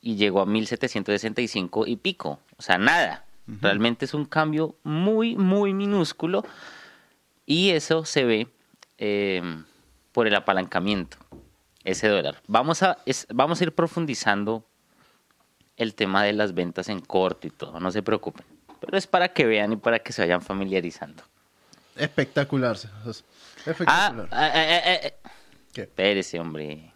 y 0.00 0.14
llegó 0.14 0.42
a 0.42 0.46
1765 0.46 1.88
y 1.88 1.96
pico. 1.96 2.38
O 2.56 2.62
sea, 2.62 2.78
nada. 2.78 3.24
Realmente 3.48 4.04
es 4.04 4.14
un 4.14 4.26
cambio 4.26 4.76
muy, 4.84 5.34
muy 5.34 5.74
minúsculo 5.74 6.44
y 7.46 7.70
eso 7.70 8.04
se 8.04 8.22
ve 8.22 8.46
eh, 8.96 9.42
por 10.12 10.28
el 10.28 10.36
apalancamiento, 10.36 11.16
ese 11.84 12.08
dólar. 12.08 12.40
Vamos 12.46 12.82
a, 12.82 12.98
es- 13.06 13.26
vamos 13.32 13.60
a 13.60 13.64
ir 13.64 13.74
profundizando 13.74 14.64
el 15.76 15.94
tema 15.94 16.24
de 16.24 16.32
las 16.34 16.52
ventas 16.54 16.88
en 16.88 17.00
corto 17.00 17.46
y 17.46 17.50
todo, 17.50 17.80
no 17.80 17.90
se 17.90 18.02
preocupen. 18.02 18.44
Pero 18.80 18.96
es 18.96 19.06
para 19.06 19.32
que 19.32 19.44
vean 19.46 19.72
y 19.72 19.76
para 19.76 19.98
que 19.98 20.12
se 20.12 20.22
vayan 20.22 20.42
familiarizando. 20.42 21.22
Espectacular. 21.96 22.76
Ah, 23.04 23.10
Espectacular. 23.10 24.28
ah, 24.30 24.50
ah, 24.54 24.80
ah, 24.84 24.92
ah. 25.24 25.30
¿Qué? 25.72 25.82
espérese, 25.82 26.38
hombre. 26.40 26.92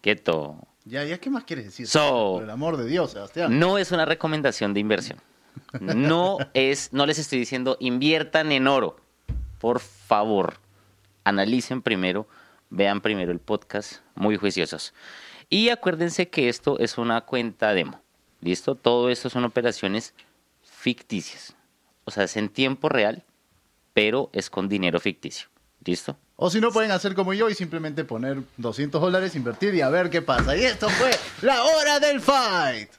Quieto. 0.00 0.56
Ya, 0.84 1.02
ya, 1.04 1.18
¿qué 1.18 1.30
más 1.30 1.44
quieres 1.44 1.64
decir? 1.66 1.86
So- 1.88 2.34
Por 2.34 2.44
el 2.44 2.50
amor 2.50 2.76
de 2.76 2.86
Dios, 2.86 3.12
Sebastián. 3.12 3.58
No 3.58 3.78
es 3.78 3.90
una 3.90 4.04
recomendación 4.04 4.74
de 4.74 4.80
inversión. 4.80 5.18
No 5.80 6.38
es, 6.52 6.92
no 6.92 7.06
les 7.06 7.18
estoy 7.18 7.38
diciendo 7.38 7.76
inviertan 7.80 8.52
en 8.52 8.66
oro. 8.68 8.96
Por 9.60 9.80
favor, 9.80 10.54
analicen 11.24 11.80
primero, 11.82 12.28
vean 12.74 13.00
primero 13.00 13.30
el 13.30 13.38
podcast, 13.38 14.00
muy 14.14 14.36
juiciosos. 14.36 14.92
Y 15.48 15.68
acuérdense 15.68 16.28
que 16.28 16.48
esto 16.48 16.78
es 16.78 16.98
una 16.98 17.20
cuenta 17.22 17.72
demo. 17.72 18.00
¿Listo? 18.40 18.74
Todo 18.74 19.10
esto 19.10 19.30
son 19.30 19.44
operaciones 19.44 20.12
ficticias. 20.62 21.54
O 22.04 22.10
sea, 22.10 22.24
es 22.24 22.36
en 22.36 22.48
tiempo 22.48 22.88
real, 22.88 23.22
pero 23.92 24.28
es 24.32 24.50
con 24.50 24.68
dinero 24.68 25.00
ficticio. 25.00 25.48
¿Listo? 25.84 26.16
O 26.36 26.50
si 26.50 26.60
no, 26.60 26.72
pueden 26.72 26.90
hacer 26.90 27.14
como 27.14 27.32
yo 27.32 27.48
y 27.48 27.54
simplemente 27.54 28.04
poner 28.04 28.42
200 28.56 29.00
dólares, 29.00 29.36
invertir 29.36 29.74
y 29.74 29.80
a 29.80 29.88
ver 29.88 30.10
qué 30.10 30.20
pasa. 30.20 30.56
Y 30.56 30.64
esto 30.64 30.88
fue 30.88 31.10
la 31.42 31.62
hora 31.62 32.00
del 32.00 32.20
fight. 32.20 32.90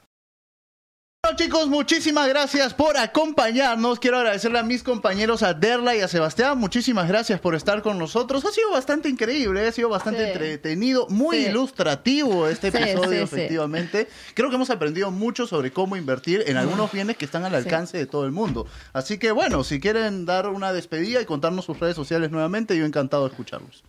Bueno, 1.25 1.39
chicos, 1.39 1.67
muchísimas 1.69 2.27
gracias 2.29 2.75
por 2.75 2.97
acompañarnos. 2.97 3.99
Quiero 3.99 4.17
agradecerle 4.17 4.59
a 4.59 4.63
mis 4.63 4.83
compañeros, 4.83 5.41
a 5.41 5.55
Derla 5.55 5.95
y 5.95 6.01
a 6.01 6.07
Sebastián. 6.07 6.55
Muchísimas 6.55 7.07
gracias 7.07 7.39
por 7.39 7.55
estar 7.55 7.81
con 7.81 7.97
nosotros. 7.97 8.45
Ha 8.45 8.51
sido 8.51 8.69
bastante 8.69 9.09
increíble, 9.09 9.67
ha 9.67 9.71
sido 9.71 9.89
bastante 9.89 10.23
Sí. 10.23 10.27
entretenido, 10.27 11.07
muy 11.09 11.37
Sí. 11.37 11.45
ilustrativo 11.49 12.47
este 12.47 12.69
Sí, 12.69 12.77
episodio, 12.77 13.23
efectivamente. 13.23 14.07
Creo 14.35 14.49
que 14.51 14.55
hemos 14.55 14.69
aprendido 14.69 15.09
mucho 15.09 15.47
sobre 15.47 15.71
cómo 15.71 15.97
invertir 15.97 16.43
en 16.45 16.57
algunos 16.57 16.91
bienes 16.91 17.17
que 17.17 17.25
están 17.25 17.43
al 17.43 17.55
alcance 17.55 17.97
de 17.97 18.05
todo 18.05 18.25
el 18.25 18.31
mundo. 18.31 18.67
Así 18.93 19.17
que, 19.17 19.31
bueno, 19.31 19.63
si 19.63 19.79
quieren 19.79 20.27
dar 20.27 20.47
una 20.49 20.73
despedida 20.73 21.21
y 21.21 21.25
contarnos 21.25 21.65
sus 21.65 21.79
redes 21.79 21.95
sociales 21.95 22.29
nuevamente, 22.29 22.77
yo 22.77 22.85
encantado 22.85 23.23
de 23.23 23.31
escucharlos. 23.31 23.83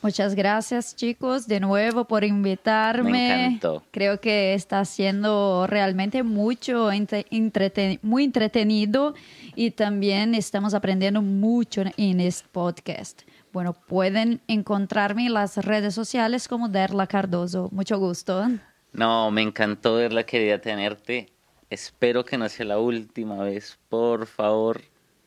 Muchas 0.00 0.36
gracias 0.36 0.94
chicos 0.94 1.48
de 1.48 1.58
nuevo 1.58 2.04
por 2.04 2.22
invitarme. 2.22 3.10
Me 3.10 3.44
encantó. 3.46 3.82
Creo 3.90 4.20
que 4.20 4.54
está 4.54 4.84
siendo 4.84 5.66
realmente 5.66 6.22
mucho 6.22 6.92
entreten- 6.92 7.98
muy 8.02 8.22
entretenido 8.24 9.14
y 9.56 9.72
también 9.72 10.36
estamos 10.36 10.72
aprendiendo 10.74 11.20
mucho 11.20 11.82
en 11.96 12.20
este 12.20 12.48
podcast. 12.52 13.22
Bueno, 13.52 13.72
pueden 13.72 14.40
encontrarme 14.46 15.26
en 15.26 15.34
las 15.34 15.56
redes 15.56 15.94
sociales 15.94 16.46
como 16.46 16.68
Derla 16.68 17.08
Cardoso. 17.08 17.68
Mucho 17.72 17.98
gusto. 17.98 18.46
No, 18.92 19.30
me 19.32 19.42
encantó 19.42 19.96
verla, 19.96 20.22
quería 20.24 20.60
tenerte. 20.60 21.28
Espero 21.70 22.24
que 22.24 22.38
no 22.38 22.48
sea 22.48 22.66
la 22.66 22.78
última 22.78 23.42
vez, 23.42 23.78
por 23.88 24.26
favor. 24.26 24.80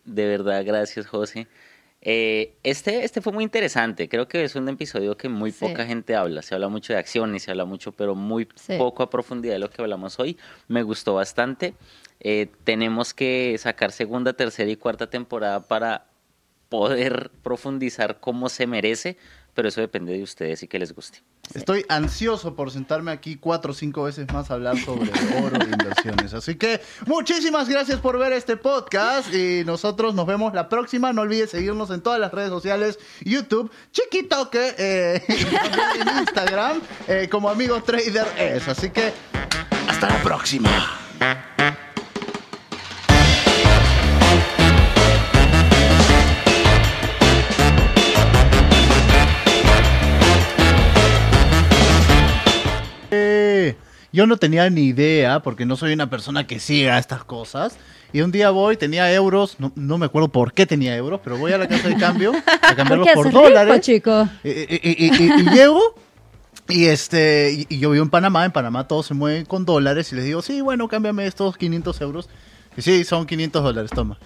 De 0.05 0.25
verdad, 0.27 0.63
gracias, 0.65 1.07
José. 1.07 1.47
Eh, 2.03 2.55
este, 2.63 3.03
este 3.03 3.21
fue 3.21 3.31
muy 3.31 3.43
interesante. 3.43 4.09
Creo 4.09 4.27
que 4.27 4.43
es 4.43 4.55
un 4.55 4.67
episodio 4.69 5.15
que 5.17 5.29
muy 5.29 5.51
Sí. 5.51 5.65
poca 5.67 5.85
gente 5.85 6.15
habla. 6.15 6.41
Se 6.41 6.55
habla 6.55 6.67
mucho 6.67 6.93
de 6.93 6.99
acciones, 6.99 7.43
se 7.43 7.51
habla 7.51 7.65
mucho, 7.65 7.91
pero 7.91 8.15
muy 8.15 8.47
Sí. 8.55 8.77
poco 8.77 9.03
a 9.03 9.09
profundidad 9.09 9.53
de 9.53 9.59
lo 9.59 9.69
que 9.69 9.81
hablamos 9.81 10.19
hoy. 10.19 10.37
Me 10.67 10.81
gustó 10.83 11.13
bastante. 11.13 11.75
Eh, 12.19 12.47
tenemos 12.63 13.13
que 13.13 13.55
sacar 13.59 13.91
segunda, 13.91 14.33
tercera 14.33 14.69
y 14.69 14.75
cuarta 14.75 15.09
temporada 15.09 15.67
para 15.67 16.05
poder 16.69 17.29
profundizar 17.43 18.19
como 18.19 18.47
se 18.49 18.65
merece, 18.65 19.17
pero 19.53 19.67
eso 19.67 19.81
depende 19.81 20.13
de 20.13 20.23
ustedes 20.23 20.63
y 20.63 20.67
que 20.67 20.79
les 20.79 20.93
guste. 20.93 21.21
Estoy 21.53 21.85
ansioso 21.89 22.55
por 22.55 22.71
sentarme 22.71 23.11
aquí 23.11 23.35
cuatro 23.35 23.71
o 23.71 23.73
cinco 23.73 24.03
veces 24.03 24.31
más 24.31 24.49
a 24.49 24.53
hablar 24.53 24.77
sobre 24.77 25.11
oro 25.43 25.57
e 25.61 25.65
inversiones. 25.65 26.33
Así 26.33 26.55
que 26.55 26.79
muchísimas 27.05 27.67
gracias 27.67 27.99
por 27.99 28.17
ver 28.17 28.31
este 28.33 28.55
podcast 28.57 29.33
y 29.33 29.63
nosotros 29.65 30.15
nos 30.15 30.25
vemos 30.25 30.53
la 30.53 30.69
próxima. 30.69 31.11
No 31.11 31.21
olvides 31.21 31.49
seguirnos 31.49 31.89
en 31.89 32.01
todas 32.01 32.19
las 32.19 32.31
redes 32.31 32.49
sociales, 32.49 32.99
YouTube, 33.21 33.71
Chiquitoque, 33.91 34.75
eh, 34.77 35.23
en 35.27 36.19
Instagram 36.19 36.81
eh, 37.07 37.27
como 37.29 37.49
Amigo 37.49 37.81
Trader 37.83 38.27
es. 38.37 38.67
Así 38.67 38.89
que 38.89 39.11
hasta 39.87 40.09
la 40.09 40.23
próxima. 40.23 40.69
Yo 54.13 54.27
no 54.27 54.37
tenía 54.37 54.69
ni 54.69 54.81
idea, 54.83 55.39
porque 55.41 55.65
no 55.65 55.75
soy 55.77 55.93
una 55.93 56.09
persona 56.09 56.45
que 56.47 56.59
siga 56.59 56.97
estas 56.99 57.23
cosas. 57.23 57.77
Y 58.13 58.21
un 58.21 58.31
día 58.31 58.49
voy, 58.49 58.75
tenía 58.75 59.11
euros, 59.13 59.55
no, 59.59 59.71
no 59.75 59.97
me 59.97 60.05
acuerdo 60.07 60.27
por 60.27 60.51
qué 60.51 60.65
tenía 60.65 60.95
euros, 60.97 61.21
pero 61.23 61.37
voy 61.37 61.53
a 61.53 61.57
la 61.57 61.67
casa 61.69 61.87
de 61.87 61.95
cambio 61.95 62.33
a 62.61 62.75
cambiarlos 62.75 63.07
por 63.13 63.27
rico, 63.27 63.41
dólares. 63.41 63.79
chico. 63.81 64.27
Y, 64.43 64.49
y- 64.49 64.79
y- 64.81 65.11
y- 65.17 65.41
y 65.41 65.49
llego 65.53 65.95
y 66.67 66.85
este 66.87 67.53
y, 67.53 67.73
y 67.73 67.79
yo 67.79 67.91
vivo 67.91 68.03
en 68.03 68.09
Panamá, 68.09 68.43
en 68.45 68.51
Panamá 68.51 68.87
todos 68.87 69.05
se 69.05 69.13
mueven 69.13 69.45
con 69.45 69.63
dólares 69.65 70.11
y 70.11 70.15
les 70.15 70.25
digo, 70.25 70.41
sí, 70.41 70.59
bueno, 70.59 70.87
cámbiame 70.89 71.25
estos 71.25 71.55
500 71.57 72.01
euros. 72.01 72.29
Y 72.75 72.81
sí, 72.81 73.03
son 73.05 73.25
500 73.25 73.63
dólares, 73.63 73.91
toma. 73.93 74.17